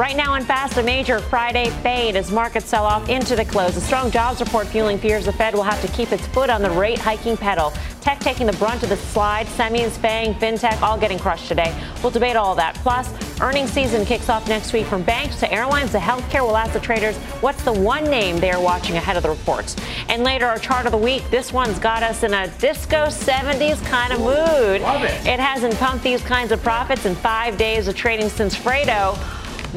Right 0.00 0.16
now 0.16 0.32
in 0.36 0.44
Fast, 0.46 0.78
a 0.78 0.82
major 0.82 1.18
Friday 1.18 1.68
fade 1.82 2.16
as 2.16 2.30
markets 2.30 2.64
sell 2.64 2.86
off 2.86 3.10
into 3.10 3.36
the 3.36 3.44
close. 3.44 3.76
A 3.76 3.82
strong 3.82 4.10
jobs 4.10 4.40
report 4.40 4.66
fueling 4.66 4.96
fears 4.96 5.26
the 5.26 5.32
Fed 5.32 5.52
will 5.52 5.62
have 5.62 5.78
to 5.82 5.88
keep 5.88 6.10
its 6.10 6.26
foot 6.28 6.48
on 6.48 6.62
the 6.62 6.70
rate 6.70 6.98
hiking 6.98 7.36
pedal. 7.36 7.70
Tech 8.00 8.18
taking 8.18 8.46
the 8.46 8.54
brunt 8.54 8.82
of 8.82 8.88
the 8.88 8.96
slide, 8.96 9.46
semis, 9.46 9.90
FANG, 9.90 10.32
fintech, 10.36 10.80
all 10.80 10.96
getting 10.96 11.18
crushed 11.18 11.48
today. 11.48 11.78
We'll 12.02 12.12
debate 12.12 12.34
all 12.34 12.54
that. 12.54 12.76
Plus, 12.76 13.12
earnings 13.42 13.72
season 13.72 14.06
kicks 14.06 14.30
off 14.30 14.48
next 14.48 14.72
week 14.72 14.86
from 14.86 15.02
banks 15.02 15.38
to 15.40 15.52
airlines 15.52 15.90
to 15.90 15.98
healthcare. 15.98 16.46
We'll 16.46 16.56
ask 16.56 16.72
the 16.72 16.80
traders 16.80 17.18
what's 17.42 17.62
the 17.62 17.74
one 17.74 18.04
name 18.04 18.38
they 18.38 18.52
are 18.52 18.62
watching 18.62 18.96
ahead 18.96 19.18
of 19.18 19.22
the 19.22 19.28
reports. 19.28 19.76
And 20.08 20.24
later, 20.24 20.46
our 20.46 20.58
chart 20.58 20.86
of 20.86 20.92
the 20.92 20.98
week. 20.98 21.28
This 21.28 21.52
one's 21.52 21.78
got 21.78 22.02
us 22.02 22.22
in 22.22 22.32
a 22.32 22.48
disco 22.56 23.08
70s 23.08 23.84
kind 23.84 24.14
of 24.14 24.20
mood. 24.20 24.80
Love 24.80 25.04
it. 25.04 25.26
It 25.26 25.38
hasn't 25.38 25.74
pumped 25.74 26.02
these 26.04 26.22
kinds 26.22 26.52
of 26.52 26.62
profits 26.62 27.04
in 27.04 27.14
five 27.16 27.58
days 27.58 27.86
of 27.86 27.94
trading 27.94 28.30
since 28.30 28.56
Fredo. 28.56 29.18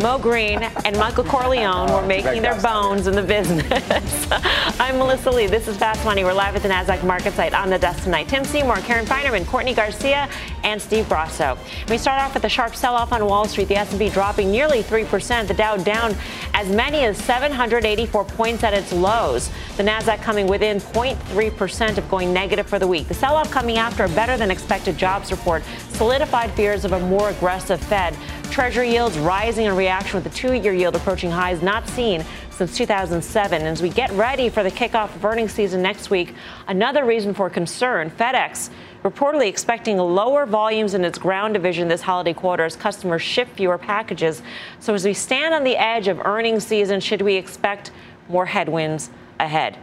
Moe 0.02 0.18
Greene 0.18 0.64
and 0.86 0.98
Michael 0.98 1.24
Corleone 1.24 1.92
were 1.92 2.02
making 2.02 2.42
their 2.42 2.60
bones 2.62 3.06
in 3.06 3.14
the 3.14 3.22
business. 3.22 4.28
I'm 4.80 4.98
Melissa 4.98 5.30
Lee. 5.30 5.46
This 5.46 5.68
is 5.68 5.78
Fast 5.78 6.04
Money. 6.04 6.24
We're 6.24 6.34
live 6.34 6.56
at 6.56 6.64
the 6.64 6.70
NASDAQ 6.70 7.04
market 7.04 7.34
site 7.34 7.54
on 7.54 7.70
the 7.70 7.78
desk 7.78 8.04
tonight. 8.04 8.28
Tim 8.28 8.44
Seymour, 8.44 8.78
Karen 8.78 9.06
Finerman, 9.06 9.46
Courtney 9.46 9.76
Garcia, 9.76 10.28
and 10.64 10.82
Steve 10.82 11.08
Grasso. 11.08 11.60
We 11.90 12.00
start 12.00 12.20
off 12.24 12.34
with 12.34 12.44
a 12.44 12.50
sharp 12.50 12.76
sell-off 12.76 13.12
on 13.12 13.24
Wall 13.28 13.48
Street. 13.48 13.68
The 13.68 13.76
S&P 13.76 14.10
dropping 14.10 14.50
nearly 14.50 14.82
3%. 14.82 15.48
The 15.48 15.54
Dow 15.54 15.78
down 15.78 16.16
as 16.56 16.70
many 16.70 17.06
as 17.06 17.16
784 17.20 18.26
points 18.26 18.64
at 18.64 18.74
its 18.74 18.92
lows. 18.92 19.52
The 19.78 19.84
NASDAQ 19.84 20.24
coming 20.24 20.48
within 20.48 20.78
0.3% 20.78 22.00
of 22.00 22.10
going 22.10 22.34
negative 22.34 22.66
for 22.66 22.80
the 22.80 22.88
week. 22.88 23.08
The 23.08 23.14
sell-off 23.14 23.52
coming 23.52 23.78
after 23.78 24.06
a 24.06 24.10
better 24.10 24.38
than 24.38 24.50
expected 24.50 24.98
jobs 24.98 25.30
report 25.30 25.62
solidified 25.90 26.52
fears 26.54 26.84
of 26.84 26.94
a 26.94 27.00
more 27.00 27.30
aggressive 27.30 27.80
Fed. 27.80 28.18
Treasury 28.54 28.92
yields 28.92 29.18
rising 29.18 29.66
in 29.66 29.76
reaction 29.76 30.14
with 30.14 30.26
the 30.26 30.30
two 30.30 30.54
year 30.54 30.74
yield 30.74 30.96
approaching 30.96 31.32
highs 31.32 31.64
not 31.64 31.90
seen 31.90 32.24
since 32.52 32.78
2007. 32.78 33.64
As 33.64 33.82
we 33.82 33.90
get 33.90 34.12
ready 34.12 34.48
for 34.48 34.62
the 34.62 34.70
kickoff 34.70 35.16
of 35.16 35.26
earnings 35.26 35.52
season 35.52 35.82
next 35.82 36.12
week, 36.12 36.36
another 36.68 37.04
reason 37.04 37.34
for 37.34 37.50
concern 37.50 38.12
FedEx 38.12 38.70
reportedly 39.04 39.48
expecting 39.48 39.98
lower 39.98 40.46
volumes 40.46 40.94
in 40.94 41.04
its 41.04 41.18
ground 41.18 41.56
division 41.56 41.88
this 41.88 42.02
holiday 42.02 42.32
quarter 42.32 42.64
as 42.64 42.76
customers 42.76 43.24
ship 43.24 43.48
fewer 43.56 43.80
packages. 43.80 44.44
So, 44.80 44.94
as 44.94 45.04
we 45.04 45.16
stand 45.16 45.56
on 45.56 45.64
the 45.64 45.76
edge 45.76 46.08
of 46.08 46.20
earnings 46.24 46.64
season, 46.64 47.00
should 47.00 47.24
we 47.24 47.34
expect 47.34 47.90
more 48.30 48.46
headwinds 48.46 49.10
ahead? 49.40 49.80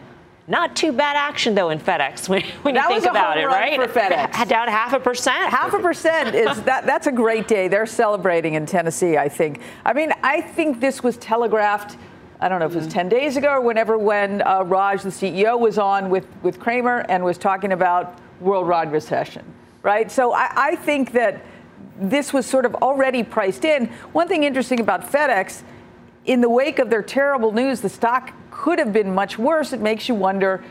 Not 0.51 0.75
too 0.75 0.91
bad 0.91 1.15
action 1.15 1.55
though 1.55 1.71
in 1.71 1.79
FedEx 1.79 2.29
when, 2.29 2.43
when 2.63 2.75
you 2.75 2.87
think 2.89 3.07
about 3.07 3.39
it, 3.39 3.47
right? 3.47 3.81
for 3.81 3.87
FedEx. 4.01 4.49
Down 4.49 4.67
half 4.67 4.93
a 4.93 4.99
percent. 4.99 5.49
Half 5.49 5.75
a 5.75 5.79
percent 5.79 6.35
is 6.35 6.61
that 6.65 6.85
that's 6.85 7.07
a 7.07 7.13
great 7.13 7.47
day. 7.47 7.69
They're 7.69 7.87
celebrating 7.87 8.55
in 8.55 8.67
Tennessee, 8.67 9.17
I 9.17 9.29
think. 9.29 9.61
I 9.85 9.93
mean, 9.93 10.13
I 10.25 10.41
think 10.41 10.81
this 10.81 11.05
was 11.05 11.17
telegraphed. 11.19 11.97
I 12.41 12.49
don't 12.49 12.59
know 12.59 12.67
if 12.67 12.75
it 12.75 12.79
was 12.79 12.89
10 12.89 13.09
days 13.09 13.37
ago 13.37 13.49
or 13.51 13.61
whenever 13.61 13.97
when 13.97 14.43
uh, 14.43 14.63
Raj, 14.63 15.03
the 15.03 15.11
CEO, 15.11 15.59
was 15.59 15.79
on 15.79 16.11
with, 16.11 16.27
with 16.43 16.59
Cramer 16.59 17.05
and 17.09 17.23
was 17.23 17.39
talking 17.39 17.73
about 17.73 18.19
worldwide 18.41 18.91
recession, 18.91 19.45
right? 19.83 20.11
So 20.11 20.33
I, 20.33 20.51
I 20.57 20.77
think 20.77 21.13
that 21.13 21.45
this 22.01 22.33
was 22.33 22.47
sort 22.47 22.65
of 22.65 22.75
already 22.77 23.23
priced 23.23 23.67
in. 23.67 23.87
One 24.13 24.27
thing 24.27 24.45
interesting 24.45 24.81
about 24.81 25.03
FedEx, 25.03 25.63
in 26.25 26.41
the 26.41 26.49
wake 26.49 26.79
of 26.79 26.89
their 26.91 27.03
terrible 27.03 27.53
news, 27.53 27.83
the 27.83 27.89
stock 27.91 28.33
could 28.61 28.79
have 28.79 28.93
been 28.93 29.15
much 29.15 29.39
worse. 29.39 29.73
It 29.73 29.81
makes 29.81 30.07
you 30.09 30.15
wonder 30.15 30.63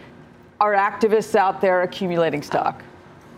are 0.61 0.73
activists 0.73 1.33
out 1.35 1.59
there 1.61 1.81
accumulating 1.81 2.41
stock? 2.43 2.83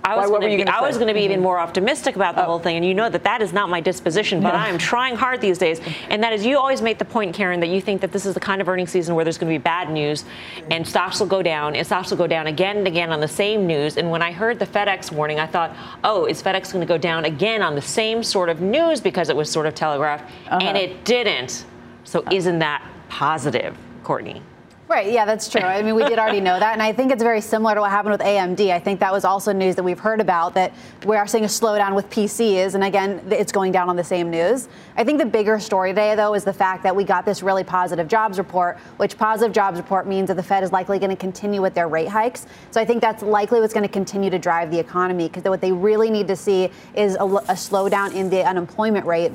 I 0.03 0.17
was 0.17 0.29
going 0.31 0.41
to 0.41 0.47
be, 0.47 0.63
gonna 0.63 0.81
was 0.81 0.95
going 0.97 1.07
to 1.09 1.13
be 1.13 1.21
even 1.21 1.39
Mhm. 1.39 1.43
more 1.43 1.59
optimistic 1.59 2.15
about 2.15 2.35
the 2.35 2.41
Oh. 2.41 2.45
whole 2.45 2.59
thing, 2.59 2.75
and 2.75 2.83
you 2.83 2.95
know 2.95 3.07
that 3.07 3.23
that 3.23 3.41
is 3.43 3.53
not 3.53 3.69
my 3.69 3.79
disposition. 3.79 4.41
But 4.41 4.53
No. 4.55 4.59
I 4.59 4.67
am 4.67 4.79
trying 4.79 5.15
hard 5.15 5.39
these 5.39 5.59
days, 5.59 5.79
and 6.09 6.23
that 6.23 6.33
is 6.33 6.43
you 6.43 6.57
always 6.57 6.81
make 6.81 6.97
the 6.97 7.05
point, 7.05 7.35
Karen, 7.35 7.59
that 7.59 7.69
you 7.69 7.79
think 7.79 8.01
that 8.01 8.11
this 8.11 8.25
is 8.25 8.33
the 8.33 8.39
kind 8.39 8.59
of 8.61 8.67
earnings 8.67 8.89
season 8.89 9.13
where 9.13 9.23
there's 9.23 9.37
going 9.37 9.53
to 9.53 9.57
be 9.59 9.61
bad 9.63 9.91
news, 9.91 10.25
and 10.71 10.85
stocks 10.85 11.19
will 11.19 11.27
go 11.27 11.43
down, 11.43 11.75
and 11.75 11.85
stocks 11.85 12.09
will 12.09 12.17
go 12.17 12.25
down 12.27 12.47
again 12.47 12.77
and 12.77 12.87
again 12.87 13.11
on 13.11 13.19
the 13.21 13.27
same 13.27 13.67
news. 13.67 13.95
And 13.97 14.09
when 14.09 14.23
I 14.23 14.31
heard 14.31 14.57
the 14.57 14.65
FedEx 14.65 15.11
warning, 15.11 15.39
I 15.39 15.45
thought, 15.45 15.71
oh, 16.03 16.25
is 16.25 16.41
FedEx 16.41 16.73
going 16.73 16.85
to 16.85 16.91
go 16.91 16.97
down 16.97 17.23
again 17.25 17.61
on 17.61 17.75
the 17.75 17.81
same 17.81 18.23
sort 18.23 18.49
of 18.49 18.59
news 18.59 18.99
because 18.99 19.29
it 19.29 19.35
was 19.35 19.49
sort 19.51 19.67
of 19.67 19.75
telegraphed, 19.75 20.25
and 20.49 20.63
Uh-huh. 20.63 20.77
it 20.77 21.05
didn't. 21.05 21.63
So 22.05 22.23
isn't 22.31 22.57
that 22.59 22.81
positive, 23.09 23.77
Courtney? 24.11 24.41
Right, 24.89 25.09
yeah, 25.09 25.23
that's 25.23 25.47
true. 25.47 25.61
I 25.61 25.81
mean, 25.83 25.95
we 25.95 26.03
did 26.03 26.19
already 26.19 26.41
know 26.41 26.59
that. 26.59 26.73
And 26.73 26.81
I 26.81 26.91
think 26.91 27.13
it's 27.13 27.23
very 27.23 27.39
similar 27.39 27.75
to 27.75 27.79
what 27.79 27.91
happened 27.91 28.11
with 28.11 28.19
AMD. 28.19 28.69
I 28.69 28.77
think 28.77 28.99
that 28.99 29.13
was 29.13 29.23
also 29.23 29.53
news 29.53 29.77
that 29.77 29.83
we've 29.83 29.97
heard 29.97 30.19
about 30.19 30.53
that 30.55 30.73
we 31.05 31.15
are 31.15 31.25
seeing 31.25 31.45
a 31.45 31.47
slowdown 31.47 31.95
with 31.95 32.09
PCs. 32.09 32.75
And 32.75 32.83
again, 32.83 33.25
it's 33.31 33.53
going 33.53 33.71
down 33.71 33.87
on 33.87 33.95
the 33.95 34.03
same 34.03 34.29
news. 34.29 34.67
I 34.97 35.05
think 35.05 35.17
the 35.19 35.25
bigger 35.25 35.61
story 35.61 35.91
today, 35.91 36.13
though, 36.15 36.33
is 36.33 36.43
the 36.43 36.51
fact 36.51 36.83
that 36.83 36.93
we 36.93 37.05
got 37.05 37.23
this 37.23 37.41
really 37.41 37.63
positive 37.63 38.09
jobs 38.09 38.37
report, 38.37 38.79
which 38.97 39.17
positive 39.17 39.53
jobs 39.53 39.77
report 39.77 40.07
means 40.07 40.27
that 40.27 40.35
the 40.35 40.43
Fed 40.43 40.61
is 40.61 40.73
likely 40.73 40.99
going 40.99 41.11
to 41.11 41.15
continue 41.15 41.61
with 41.61 41.73
their 41.73 41.87
rate 41.87 42.09
hikes. 42.09 42.45
So 42.71 42.81
I 42.81 42.83
think 42.83 42.99
that's 42.99 43.23
likely 43.23 43.61
what's 43.61 43.73
going 43.73 43.87
to 43.87 43.93
continue 43.93 44.29
to 44.29 44.39
drive 44.39 44.71
the 44.71 44.79
economy 44.79 45.29
because 45.29 45.45
what 45.45 45.61
they 45.61 45.71
really 45.71 46.09
need 46.09 46.27
to 46.27 46.35
see 46.35 46.69
is 46.95 47.15
a, 47.15 47.23
a 47.23 47.55
slowdown 47.55 48.13
in 48.13 48.29
the 48.29 48.43
unemployment 48.43 49.05
rate 49.05 49.31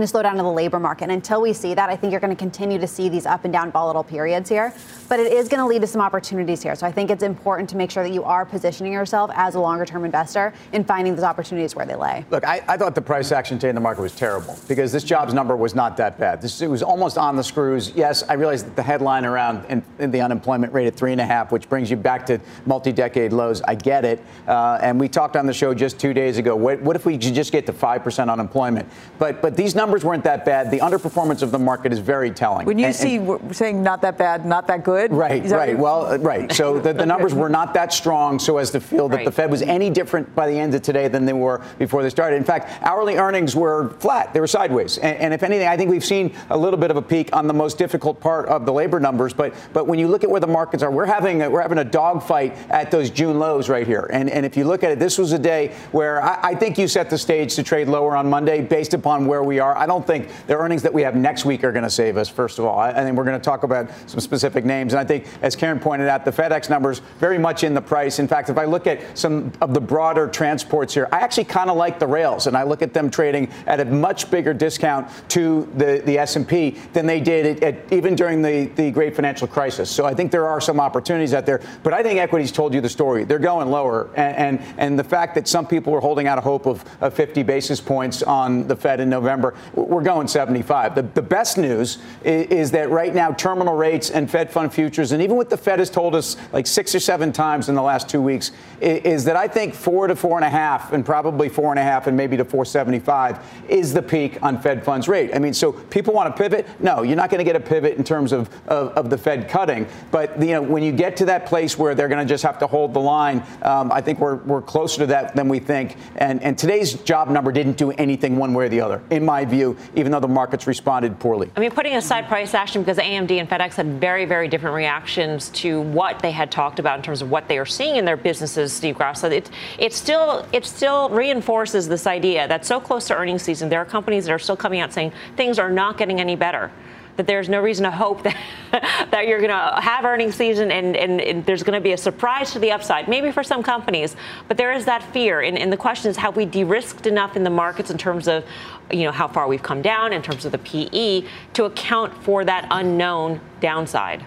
and 0.00 0.08
a 0.08 0.12
slowdown 0.12 0.32
in 0.32 0.38
the 0.38 0.50
labor 0.50 0.80
market. 0.80 1.04
And 1.04 1.12
until 1.12 1.42
we 1.42 1.52
see 1.52 1.74
that, 1.74 1.90
I 1.90 1.96
think 1.96 2.10
you're 2.10 2.20
going 2.20 2.34
to 2.34 2.36
continue 2.36 2.78
to 2.78 2.86
see 2.86 3.08
these 3.08 3.26
up 3.26 3.44
and 3.44 3.52
down 3.52 3.70
volatile 3.70 4.02
periods 4.02 4.48
here. 4.48 4.72
But 5.08 5.20
it 5.20 5.32
is 5.32 5.48
going 5.48 5.60
to 5.60 5.66
lead 5.66 5.82
to 5.82 5.86
some 5.86 6.00
opportunities 6.00 6.62
here. 6.62 6.74
So 6.74 6.86
I 6.86 6.92
think 6.92 7.10
it's 7.10 7.22
important 7.22 7.68
to 7.70 7.76
make 7.76 7.90
sure 7.90 8.02
that 8.02 8.12
you 8.12 8.24
are 8.24 8.46
positioning 8.46 8.92
yourself 8.92 9.30
as 9.34 9.54
a 9.56 9.60
longer 9.60 9.84
term 9.84 10.04
investor 10.04 10.54
in 10.72 10.84
finding 10.84 11.14
those 11.14 11.24
opportunities 11.24 11.74
where 11.74 11.84
they 11.84 11.96
lay. 11.96 12.24
Look, 12.30 12.46
I, 12.46 12.62
I 12.68 12.76
thought 12.76 12.94
the 12.94 13.02
price 13.02 13.32
action 13.32 13.58
today 13.58 13.68
in 13.68 13.74
the 13.74 13.80
market 13.80 14.02
was 14.02 14.14
terrible 14.14 14.58
because 14.68 14.92
this 14.92 15.04
jobs 15.04 15.34
number 15.34 15.56
was 15.56 15.74
not 15.74 15.96
that 15.98 16.18
bad. 16.18 16.40
This 16.40 16.62
it 16.62 16.68
was 16.68 16.82
almost 16.82 17.18
on 17.18 17.36
the 17.36 17.44
screws. 17.44 17.92
Yes, 17.94 18.22
I 18.28 18.34
realize 18.34 18.64
that 18.64 18.76
the 18.76 18.82
headline 18.82 19.24
around 19.24 19.64
in, 19.66 19.82
in 19.98 20.10
the 20.10 20.20
unemployment 20.20 20.72
rate 20.72 20.86
at 20.86 20.94
three 20.94 21.12
and 21.12 21.20
a 21.20 21.26
half, 21.26 21.52
which 21.52 21.68
brings 21.68 21.90
you 21.90 21.96
back 21.96 22.24
to 22.26 22.40
multi-decade 22.66 23.32
lows. 23.32 23.60
I 23.62 23.74
get 23.74 24.04
it. 24.04 24.24
Uh, 24.46 24.78
and 24.80 24.98
we 24.98 25.08
talked 25.08 25.36
on 25.36 25.46
the 25.46 25.52
show 25.52 25.74
just 25.74 25.98
two 25.98 26.14
days 26.14 26.38
ago. 26.38 26.54
What, 26.54 26.80
what 26.82 26.96
if 26.96 27.04
we 27.04 27.16
just 27.16 27.52
get 27.52 27.66
to 27.66 27.72
five 27.72 28.04
percent 28.04 28.30
unemployment? 28.30 28.88
But 29.18 29.42
but 29.42 29.56
these 29.56 29.74
numbers 29.74 29.89
weren't 29.98 30.24
that 30.24 30.44
bad. 30.44 30.70
The 30.70 30.78
underperformance 30.78 31.42
of 31.42 31.50
the 31.50 31.58
market 31.58 31.92
is 31.92 31.98
very 31.98 32.30
telling. 32.30 32.66
When 32.66 32.78
you 32.78 32.86
And- 32.86 32.94
see 32.94 33.16
and- 33.16 33.26
we're 33.26 33.52
saying 33.52 33.82
not 33.82 34.02
that 34.02 34.16
bad, 34.16 34.46
not 34.46 34.66
that 34.68 34.84
good, 34.84 35.12
Right, 35.12 35.42
that 35.44 35.56
right. 35.56 35.78
Well, 35.78 36.06
uh, 36.06 36.18
right. 36.18 36.52
So 36.52 36.78
the, 36.78 36.92
the 36.92 37.06
numbers 37.06 37.34
were 37.34 37.48
not 37.48 37.74
that 37.74 37.92
strong 37.92 38.38
so 38.38 38.58
as 38.58 38.70
to 38.70 38.80
feel 38.80 39.08
that 39.08 39.16
Right. 39.18 39.24
the 39.26 39.32
Fed 39.32 39.50
was 39.50 39.62
any 39.62 39.90
different 39.90 40.34
by 40.34 40.46
the 40.48 40.58
end 40.58 40.74
of 40.74 40.82
today 40.82 41.08
than 41.08 41.24
they 41.26 41.32
were 41.32 41.60
before 41.78 42.02
they 42.02 42.10
started. 42.10 42.36
In 42.36 42.44
fact, 42.44 42.70
hourly 42.82 43.16
earnings 43.16 43.54
were 43.56 43.90
flat. 43.98 44.32
They 44.32 44.40
were 44.40 44.46
sideways. 44.46 44.98
And, 44.98 45.16
and 45.18 45.34
if 45.34 45.42
anything, 45.42 45.68
I 45.68 45.76
think 45.76 45.90
we've 45.90 46.04
seen 46.04 46.32
a 46.50 46.56
little 46.56 46.78
bit 46.78 46.90
of 46.90 46.96
a 46.96 47.02
peak 47.02 47.30
on 47.32 47.46
the 47.46 47.54
most 47.54 47.78
difficult 47.78 48.20
part 48.20 48.46
of 48.48 48.66
the 48.66 48.72
labor 48.72 49.00
numbers. 49.00 49.32
But 49.32 49.54
but 49.72 49.86
when 49.86 49.98
you 49.98 50.08
look 50.08 50.24
at 50.24 50.30
where 50.30 50.40
the 50.40 50.46
markets 50.46 50.82
are, 50.82 50.90
we're 50.90 51.06
having 51.06 51.42
a, 51.42 51.50
we're 51.50 51.62
having 51.62 51.78
a 51.78 51.84
dogfight 51.84 52.56
at 52.70 52.90
those 52.90 53.10
June 53.10 53.38
lows 53.38 53.68
right 53.68 53.86
here. 53.86 54.08
And 54.12 54.28
and 54.30 54.44
if 54.46 54.56
you 54.56 54.64
look 54.64 54.84
at 54.84 54.90
it, 54.92 54.98
this 54.98 55.18
was 55.18 55.32
a 55.32 55.38
day 55.38 55.72
where 55.92 56.22
I, 56.22 56.38
I 56.50 56.54
think 56.54 56.78
you 56.78 56.88
set 56.88 57.10
the 57.10 57.18
stage 57.18 57.54
to 57.56 57.62
trade 57.62 57.88
lower 57.88 58.16
on 58.16 58.28
Monday 58.30 58.60
based 58.60 58.94
upon 58.94 59.26
where 59.26 59.42
we 59.42 59.58
are. 59.58 59.69
I 59.76 59.86
don't 59.86 60.06
think 60.06 60.28
the 60.46 60.56
earnings 60.56 60.82
that 60.82 60.92
we 60.92 61.02
have 61.02 61.14
next 61.14 61.44
week 61.44 61.64
are 61.64 61.72
going 61.72 61.84
to 61.84 61.90
save 61.90 62.16
us. 62.16 62.28
First 62.28 62.58
of 62.58 62.64
all, 62.64 62.78
I 62.78 62.92
think 62.92 63.16
we're 63.16 63.24
going 63.24 63.38
to 63.38 63.44
talk 63.44 63.62
about 63.62 63.90
some 64.06 64.20
specific 64.20 64.64
names. 64.64 64.92
And 64.92 65.00
I 65.00 65.04
think, 65.04 65.26
as 65.42 65.56
Karen 65.56 65.80
pointed 65.80 66.08
out, 66.08 66.24
the 66.24 66.32
FedEx 66.32 66.68
numbers 66.68 67.00
very 67.18 67.38
much 67.38 67.64
in 67.64 67.74
the 67.74 67.80
price. 67.80 68.18
In 68.18 68.28
fact, 68.28 68.50
if 68.50 68.58
I 68.58 68.64
look 68.64 68.86
at 68.86 69.16
some 69.16 69.52
of 69.60 69.72
the 69.72 69.80
broader 69.80 70.26
transports 70.26 70.92
here, 70.92 71.08
I 71.12 71.20
actually 71.20 71.44
kind 71.44 71.70
of 71.70 71.76
like 71.76 71.98
the 71.98 72.06
rails, 72.06 72.46
and 72.46 72.56
I 72.56 72.64
look 72.64 72.82
at 72.82 72.92
them 72.92 73.10
trading 73.10 73.50
at 73.66 73.80
a 73.80 73.84
much 73.84 74.30
bigger 74.30 74.52
discount 74.52 75.08
to 75.28 75.70
the, 75.76 76.02
the 76.04 76.18
S&P 76.18 76.70
than 76.92 77.06
they 77.06 77.20
did 77.20 77.62
at, 77.62 77.62
at, 77.62 77.92
even 77.92 78.14
during 78.14 78.42
the, 78.42 78.66
the 78.74 78.90
great 78.90 79.14
financial 79.14 79.46
crisis. 79.46 79.90
So 79.90 80.06
I 80.06 80.14
think 80.14 80.32
there 80.32 80.46
are 80.46 80.60
some 80.60 80.80
opportunities 80.80 81.34
out 81.34 81.46
there. 81.46 81.60
But 81.82 81.94
I 81.94 82.02
think 82.02 82.18
equities 82.18 82.52
told 82.52 82.74
you 82.74 82.80
the 82.80 82.88
story. 82.88 83.24
They're 83.24 83.38
going 83.38 83.70
lower, 83.70 84.10
and 84.16 84.50
and, 84.50 84.60
and 84.78 84.98
the 84.98 85.04
fact 85.04 85.34
that 85.34 85.46
some 85.46 85.66
people 85.66 85.92
were 85.92 86.00
holding 86.00 86.26
out 86.26 86.38
a 86.38 86.40
hope 86.40 86.66
of, 86.66 86.84
of 87.00 87.14
50 87.14 87.42
basis 87.42 87.80
points 87.80 88.22
on 88.22 88.66
the 88.66 88.74
Fed 88.74 89.00
in 89.00 89.08
November, 89.08 89.54
we're 89.74 90.02
going 90.02 90.28
75. 90.28 90.94
The, 90.94 91.02
the 91.02 91.22
best 91.22 91.58
news 91.58 91.98
is, 92.24 92.46
is 92.46 92.70
that 92.72 92.90
right 92.90 93.14
now 93.14 93.32
terminal 93.32 93.74
rates 93.74 94.10
and 94.10 94.30
Fed 94.30 94.50
fund 94.50 94.72
futures, 94.72 95.12
and 95.12 95.22
even 95.22 95.36
what 95.36 95.50
the 95.50 95.56
Fed 95.56 95.78
has 95.78 95.90
told 95.90 96.14
us 96.14 96.36
like 96.52 96.66
six 96.66 96.94
or 96.94 97.00
seven 97.00 97.32
times 97.32 97.68
in 97.68 97.74
the 97.74 97.82
last 97.82 98.08
two 98.08 98.20
weeks, 98.20 98.52
is, 98.80 99.20
is 99.20 99.24
that 99.24 99.36
I 99.36 99.48
think 99.48 99.74
four 99.74 100.06
to 100.06 100.16
four 100.16 100.38
and 100.38 100.44
a 100.44 100.50
half, 100.50 100.92
and 100.92 101.04
probably 101.04 101.48
four 101.48 101.70
and 101.70 101.78
a 101.78 101.82
half, 101.82 102.06
and 102.06 102.16
maybe 102.16 102.36
to 102.36 102.44
475 102.44 103.38
is 103.68 103.92
the 103.92 104.02
peak 104.02 104.42
on 104.42 104.60
Fed 104.60 104.84
funds 104.84 105.08
rate. 105.08 105.30
I 105.34 105.38
mean, 105.38 105.54
so 105.54 105.72
people 105.72 106.14
want 106.14 106.34
to 106.34 106.42
pivot. 106.42 106.66
No, 106.80 107.02
you're 107.02 107.16
not 107.16 107.30
going 107.30 107.38
to 107.38 107.44
get 107.44 107.56
a 107.56 107.60
pivot 107.60 107.96
in 107.96 108.04
terms 108.04 108.32
of, 108.32 108.48
of, 108.68 108.88
of, 108.90 109.10
the 109.10 109.18
Fed 109.18 109.48
cutting. 109.48 109.86
But 110.10 110.40
you 110.40 110.52
know, 110.52 110.62
when 110.62 110.82
you 110.82 110.92
get 110.92 111.16
to 111.18 111.24
that 111.26 111.46
place 111.46 111.78
where 111.78 111.94
they're 111.94 112.08
going 112.08 112.26
to 112.26 112.32
just 112.32 112.44
have 112.44 112.58
to 112.60 112.66
hold 112.66 112.94
the 112.94 113.00
line, 113.00 113.44
um, 113.62 113.90
I 113.92 114.00
think 114.00 114.20
we're, 114.20 114.36
we're 114.36 114.62
closer 114.62 114.98
to 114.98 115.06
that 115.06 115.34
than 115.34 115.48
we 115.48 115.58
think. 115.58 115.96
And, 116.16 116.42
and 116.42 116.56
today's 116.56 116.94
job 116.94 117.28
number 117.28 117.52
didn't 117.52 117.76
do 117.76 117.90
anything 117.92 118.36
one 118.36 118.54
way 118.54 118.66
or 118.66 118.68
the 118.68 118.80
other, 118.80 119.02
in 119.10 119.24
my 119.24 119.44
view, 119.50 119.76
even 119.94 120.12
though 120.12 120.20
the 120.20 120.28
markets 120.28 120.66
responded 120.66 121.18
poorly. 121.18 121.50
I 121.56 121.60
mean, 121.60 121.70
putting 121.70 121.96
aside 121.96 122.26
price 122.26 122.54
action 122.54 122.82
because 122.82 122.98
AMD 122.98 123.30
and 123.32 123.48
FedEx 123.48 123.74
had 123.74 124.00
very, 124.00 124.24
very 124.24 124.48
different 124.48 124.74
reactions 124.74 125.50
to 125.50 125.80
what 125.80 126.18
they 126.20 126.30
had 126.30 126.50
talked 126.50 126.78
about 126.78 126.98
in 126.98 127.02
terms 127.02 127.20
of 127.20 127.30
what 127.30 127.48
they 127.48 127.58
are 127.58 127.66
seeing 127.66 127.96
in 127.96 128.04
their 128.04 128.16
businesses, 128.16 128.72
Steve 128.72 128.96
Grasso. 128.96 129.20
So 129.20 129.28
it, 129.28 129.50
it 129.78 129.92
still 129.92 130.46
it 130.52 130.64
still 130.64 131.10
reinforces 131.10 131.86
this 131.86 132.06
idea 132.06 132.48
that 132.48 132.64
so 132.64 132.80
close 132.80 133.06
to 133.08 133.14
earnings 133.14 133.42
season, 133.42 133.68
there 133.68 133.80
are 133.80 133.84
companies 133.84 134.24
that 134.24 134.32
are 134.32 134.38
still 134.38 134.56
coming 134.56 134.80
out 134.80 134.94
saying 134.94 135.12
things 135.36 135.58
are 135.58 135.70
not 135.70 135.98
getting 135.98 136.20
any 136.20 136.36
better 136.36 136.70
that 137.16 137.26
there's 137.26 137.48
no 137.48 137.60
reason 137.60 137.84
to 137.84 137.90
hope 137.90 138.22
that, 138.24 139.08
that 139.10 139.26
you're 139.26 139.38
going 139.38 139.50
to 139.50 139.80
have 139.80 140.04
earnings 140.04 140.34
season 140.34 140.70
and, 140.70 140.96
and, 140.96 141.20
and 141.20 141.44
there's 141.46 141.62
going 141.62 141.78
to 141.78 141.82
be 141.82 141.92
a 141.92 141.96
surprise 141.96 142.52
to 142.52 142.58
the 142.58 142.72
upside, 142.72 143.08
maybe 143.08 143.30
for 143.30 143.42
some 143.42 143.62
companies. 143.62 144.16
But 144.48 144.56
there 144.56 144.72
is 144.72 144.84
that 144.86 145.02
fear. 145.12 145.40
And, 145.40 145.58
and 145.58 145.72
the 145.72 145.76
question 145.76 146.10
is, 146.10 146.16
have 146.16 146.36
we 146.36 146.46
de-risked 146.46 147.06
enough 147.06 147.36
in 147.36 147.44
the 147.44 147.50
markets 147.50 147.90
in 147.90 147.98
terms 147.98 148.28
of, 148.28 148.44
you 148.90 149.04
know, 149.04 149.12
how 149.12 149.28
far 149.28 149.48
we've 149.48 149.62
come 149.62 149.82
down 149.82 150.12
in 150.12 150.22
terms 150.22 150.44
of 150.44 150.52
the 150.52 150.58
PE 150.58 151.24
to 151.54 151.64
account 151.64 152.12
for 152.22 152.44
that 152.44 152.66
unknown 152.70 153.40
downside? 153.60 154.24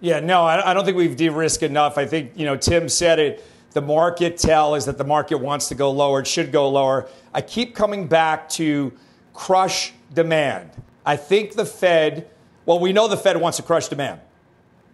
Yeah, 0.00 0.18
no, 0.18 0.42
I 0.42 0.74
don't 0.74 0.84
think 0.84 0.96
we've 0.96 1.16
de-risked 1.16 1.62
enough. 1.62 1.96
I 1.96 2.06
think, 2.06 2.32
you 2.34 2.44
know, 2.44 2.56
Tim 2.56 2.88
said 2.88 3.20
it. 3.20 3.44
The 3.70 3.80
market 3.80 4.36
tell 4.36 4.74
is 4.74 4.84
that 4.86 4.98
the 4.98 5.04
market 5.04 5.38
wants 5.38 5.68
to 5.68 5.76
go 5.76 5.92
lower. 5.92 6.20
It 6.20 6.26
should 6.26 6.50
go 6.50 6.68
lower. 6.68 7.08
I 7.32 7.40
keep 7.40 7.74
coming 7.74 8.08
back 8.08 8.48
to 8.50 8.92
crush 9.32 9.92
demand. 10.14 10.70
I 11.04 11.16
think 11.16 11.54
the 11.54 11.66
Fed, 11.66 12.28
well, 12.66 12.78
we 12.78 12.92
know 12.92 13.08
the 13.08 13.16
Fed 13.16 13.36
wants 13.36 13.56
to 13.56 13.62
crush 13.62 13.88
demand. 13.88 14.20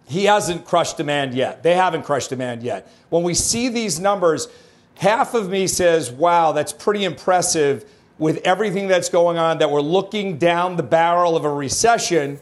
He 0.07 0.25
hasn't 0.25 0.65
crushed 0.65 0.97
demand 0.97 1.35
yet. 1.35 1.61
They 1.61 1.75
haven't 1.75 2.03
crushed 2.03 2.29
demand 2.29 2.63
yet. 2.63 2.91
When 3.09 3.21
we 3.21 3.35
see 3.35 3.69
these 3.69 3.99
numbers, 3.99 4.47
half 4.95 5.35
of 5.35 5.49
me 5.49 5.67
says, 5.67 6.11
wow, 6.11 6.51
that's 6.51 6.73
pretty 6.73 7.03
impressive 7.03 7.89
with 8.17 8.37
everything 8.43 8.87
that's 8.87 9.09
going 9.09 9.37
on, 9.37 9.59
that 9.59 9.69
we're 9.69 9.81
looking 9.81 10.37
down 10.37 10.77
the 10.77 10.83
barrel 10.83 11.37
of 11.37 11.45
a 11.45 11.53
recession, 11.53 12.39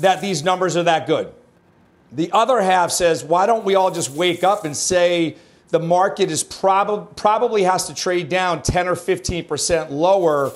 that 0.00 0.20
these 0.20 0.42
numbers 0.42 0.76
are 0.76 0.82
that 0.82 1.06
good. 1.06 1.32
The 2.12 2.30
other 2.32 2.60
half 2.60 2.90
says, 2.90 3.24
why 3.24 3.46
don't 3.46 3.64
we 3.64 3.74
all 3.76 3.90
just 3.90 4.10
wake 4.10 4.44
up 4.44 4.64
and 4.64 4.76
say 4.76 5.36
the 5.68 5.78
market 5.78 6.30
is 6.30 6.44
prob- 6.44 7.16
probably 7.16 7.62
has 7.62 7.86
to 7.86 7.94
trade 7.94 8.28
down 8.28 8.62
10 8.62 8.88
or 8.88 8.94
15% 8.94 9.90
lower 9.90 10.50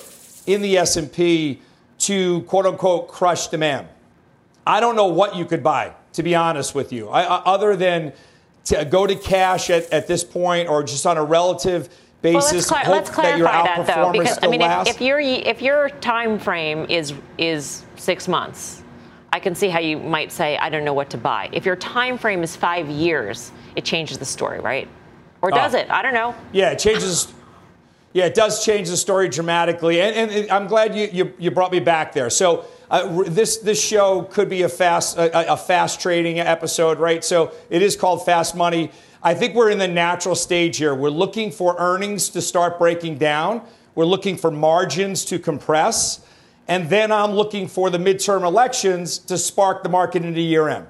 in 0.53 0.61
the 0.61 0.77
S&P 0.77 1.61
to 1.99 2.41
quote 2.43 2.65
unquote 2.65 3.07
crush 3.07 3.47
demand. 3.47 3.87
I 4.65 4.79
don't 4.79 4.95
know 4.95 5.07
what 5.07 5.35
you 5.35 5.45
could 5.45 5.63
buy, 5.63 5.93
to 6.13 6.23
be 6.23 6.35
honest 6.35 6.75
with 6.75 6.93
you, 6.93 7.09
I, 7.09 7.23
other 7.23 7.75
than 7.75 8.13
to 8.65 8.85
go 8.85 9.07
to 9.07 9.15
cash 9.15 9.69
at, 9.69 9.91
at 9.91 10.07
this 10.07 10.23
point 10.23 10.69
or 10.69 10.83
just 10.83 11.05
on 11.05 11.17
a 11.17 11.23
relative 11.23 11.89
basis. 12.21 12.69
Well, 12.69 12.79
let's, 12.79 12.85
cl- 12.85 12.91
let's 12.91 13.09
clarify 13.09 13.63
that, 13.63 13.87
that 13.87 13.95
though, 13.95 14.11
because 14.11 14.39
I 14.41 14.47
mean, 14.47 14.61
if, 14.61 14.87
if, 14.87 15.01
your 15.01 15.19
if 15.19 15.61
your 15.61 15.89
time 15.89 16.37
frame 16.37 16.85
is 16.89 17.13
is 17.37 17.83
six 17.95 18.27
months, 18.27 18.83
I 19.33 19.39
can 19.39 19.55
see 19.55 19.69
how 19.69 19.79
you 19.79 19.97
might 19.97 20.31
say 20.31 20.57
I 20.57 20.69
don't 20.69 20.85
know 20.85 20.93
what 20.93 21.09
to 21.11 21.17
buy. 21.17 21.49
If 21.51 21.65
your 21.65 21.75
time 21.75 22.17
frame 22.17 22.43
is 22.43 22.55
five 22.55 22.87
years, 22.89 23.51
it 23.75 23.85
changes 23.85 24.17
the 24.17 24.25
story, 24.25 24.59
right? 24.59 24.87
Or 25.41 25.51
oh. 25.51 25.55
does 25.55 25.75
oh. 25.75 25.79
it? 25.79 25.89
I 25.89 26.01
don't 26.01 26.13
know. 26.13 26.35
Yeah, 26.51 26.71
it 26.71 26.79
changes. 26.79 27.33
Yeah, 28.13 28.25
it 28.25 28.33
does 28.33 28.65
change 28.65 28.89
the 28.89 28.97
story 28.97 29.29
dramatically, 29.29 30.01
and, 30.01 30.29
and 30.29 30.51
I'm 30.51 30.67
glad 30.67 30.95
you, 30.95 31.07
you, 31.13 31.33
you 31.39 31.49
brought 31.49 31.71
me 31.71 31.79
back 31.79 32.11
there. 32.11 32.29
So 32.29 32.65
uh, 32.89 33.23
this 33.23 33.57
this 33.57 33.81
show 33.81 34.23
could 34.23 34.49
be 34.49 34.63
a 34.63 34.69
fast 34.69 35.17
a, 35.17 35.53
a, 35.53 35.55
fast 35.55 36.01
trading 36.01 36.39
episode, 36.39 36.99
right? 36.99 37.23
So 37.23 37.53
it 37.69 37.81
is 37.81 37.95
called 37.95 38.25
Fast 38.25 38.53
Money. 38.53 38.91
I 39.23 39.33
think 39.33 39.55
we're 39.55 39.69
in 39.69 39.77
the 39.77 39.87
natural 39.87 40.35
stage 40.35 40.75
here. 40.75 40.93
We're 40.93 41.09
looking 41.09 41.51
for 41.51 41.75
earnings 41.77 42.27
to 42.29 42.41
start 42.41 42.77
breaking 42.77 43.17
down. 43.17 43.61
We're 43.95 44.05
looking 44.05 44.35
for 44.35 44.51
margins 44.51 45.23
to 45.25 45.39
compress, 45.39 46.25
and 46.67 46.89
then 46.89 47.13
I'm 47.13 47.31
looking 47.31 47.69
for 47.69 47.89
the 47.89 47.97
midterm 47.97 48.43
elections 48.43 49.19
to 49.19 49.37
spark 49.37 49.83
the 49.83 49.89
market 49.89 50.25
into 50.25 50.41
year 50.41 50.67
end. 50.67 50.87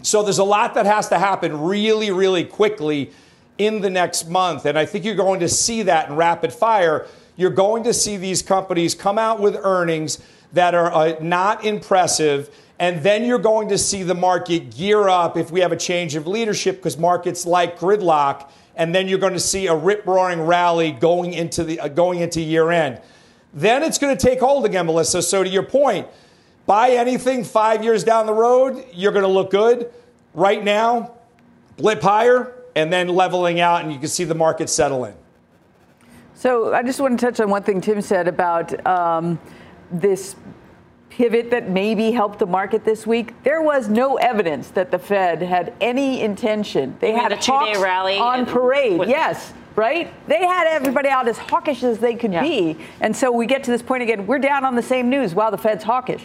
So 0.00 0.22
there's 0.22 0.38
a 0.38 0.44
lot 0.44 0.72
that 0.74 0.86
has 0.86 1.10
to 1.10 1.18
happen 1.18 1.60
really, 1.60 2.10
really 2.10 2.44
quickly 2.44 3.10
in 3.58 3.80
the 3.80 3.90
next 3.90 4.28
month. 4.28 4.66
And 4.66 4.78
I 4.78 4.86
think 4.86 5.04
you're 5.04 5.14
going 5.14 5.40
to 5.40 5.48
see 5.48 5.82
that 5.82 6.08
in 6.08 6.16
rapid 6.16 6.52
fire. 6.52 7.06
You're 7.36 7.50
going 7.50 7.84
to 7.84 7.94
see 7.94 8.16
these 8.16 8.42
companies 8.42 8.94
come 8.94 9.18
out 9.18 9.40
with 9.40 9.56
earnings 9.56 10.18
that 10.52 10.74
are 10.74 10.92
uh, 10.92 11.16
not 11.20 11.64
impressive. 11.64 12.54
And 12.78 13.02
then 13.02 13.24
you're 13.24 13.38
going 13.38 13.68
to 13.68 13.78
see 13.78 14.02
the 14.02 14.14
market 14.14 14.74
gear 14.74 15.08
up 15.08 15.36
if 15.36 15.50
we 15.50 15.60
have 15.60 15.72
a 15.72 15.76
change 15.76 16.14
of 16.14 16.26
leadership 16.26 16.76
because 16.76 16.98
markets 16.98 17.46
like 17.46 17.78
gridlock. 17.78 18.50
And 18.74 18.94
then 18.94 19.08
you're 19.08 19.18
going 19.18 19.32
to 19.32 19.40
see 19.40 19.66
a 19.66 19.74
rip 19.74 20.06
roaring 20.06 20.42
rally 20.42 20.92
going 20.92 21.32
into, 21.32 21.64
the, 21.64 21.80
uh, 21.80 21.88
going 21.88 22.20
into 22.20 22.42
year 22.42 22.70
end. 22.70 23.00
Then 23.54 23.82
it's 23.82 23.96
going 23.96 24.14
to 24.14 24.26
take 24.26 24.40
hold 24.40 24.66
again, 24.66 24.84
Melissa. 24.84 25.22
So, 25.22 25.42
to 25.42 25.48
your 25.48 25.62
point, 25.62 26.06
buy 26.66 26.90
anything 26.90 27.42
five 27.42 27.82
years 27.82 28.04
down 28.04 28.26
the 28.26 28.34
road, 28.34 28.84
you're 28.92 29.12
going 29.12 29.24
to 29.24 29.30
look 29.30 29.50
good. 29.50 29.90
Right 30.34 30.62
now, 30.62 31.14
blip 31.78 32.02
higher, 32.02 32.52
and 32.76 32.92
then 32.92 33.08
leveling 33.08 33.58
out, 33.58 33.82
and 33.82 33.92
you 33.92 33.98
can 33.98 34.08
see 34.08 34.22
the 34.22 34.34
market 34.34 34.70
settle 34.70 35.06
in. 35.06 35.14
So 36.34 36.74
I 36.74 36.82
just 36.82 37.00
want 37.00 37.18
to 37.18 37.26
touch 37.26 37.40
on 37.40 37.48
one 37.48 37.62
thing 37.62 37.80
Tim 37.80 38.02
said 38.02 38.28
about 38.28 38.86
um, 38.86 39.40
this 39.90 40.36
pivot 41.08 41.50
that 41.50 41.70
maybe 41.70 42.10
helped 42.12 42.38
the 42.38 42.46
market 42.46 42.84
this 42.84 43.06
week. 43.06 43.32
There 43.42 43.62
was 43.62 43.88
no 43.88 44.16
evidence 44.16 44.68
that 44.68 44.90
the 44.90 44.98
Fed 44.98 45.40
had 45.40 45.72
any 45.80 46.20
intention. 46.20 46.94
They 47.00 47.12
had 47.12 47.32
a 47.32 47.38
two-day 47.38 47.80
rally 47.80 48.18
on 48.18 48.44
parade. 48.44 48.98
With- 48.98 49.08
yes. 49.08 49.54
Right? 49.74 50.10
They 50.26 50.38
had 50.38 50.66
everybody 50.66 51.10
out 51.10 51.28
as 51.28 51.36
hawkish 51.36 51.82
as 51.82 51.98
they 51.98 52.14
could 52.14 52.32
yeah. 52.32 52.40
be. 52.40 52.78
And 53.02 53.14
so 53.14 53.30
we 53.30 53.44
get 53.44 53.62
to 53.64 53.70
this 53.70 53.82
point 53.82 54.02
again, 54.02 54.26
we're 54.26 54.38
down 54.38 54.64
on 54.64 54.74
the 54.74 54.82
same 54.82 55.10
news. 55.10 55.34
Wow, 55.34 55.50
the 55.50 55.58
Fed's 55.58 55.84
hawkish. 55.84 56.24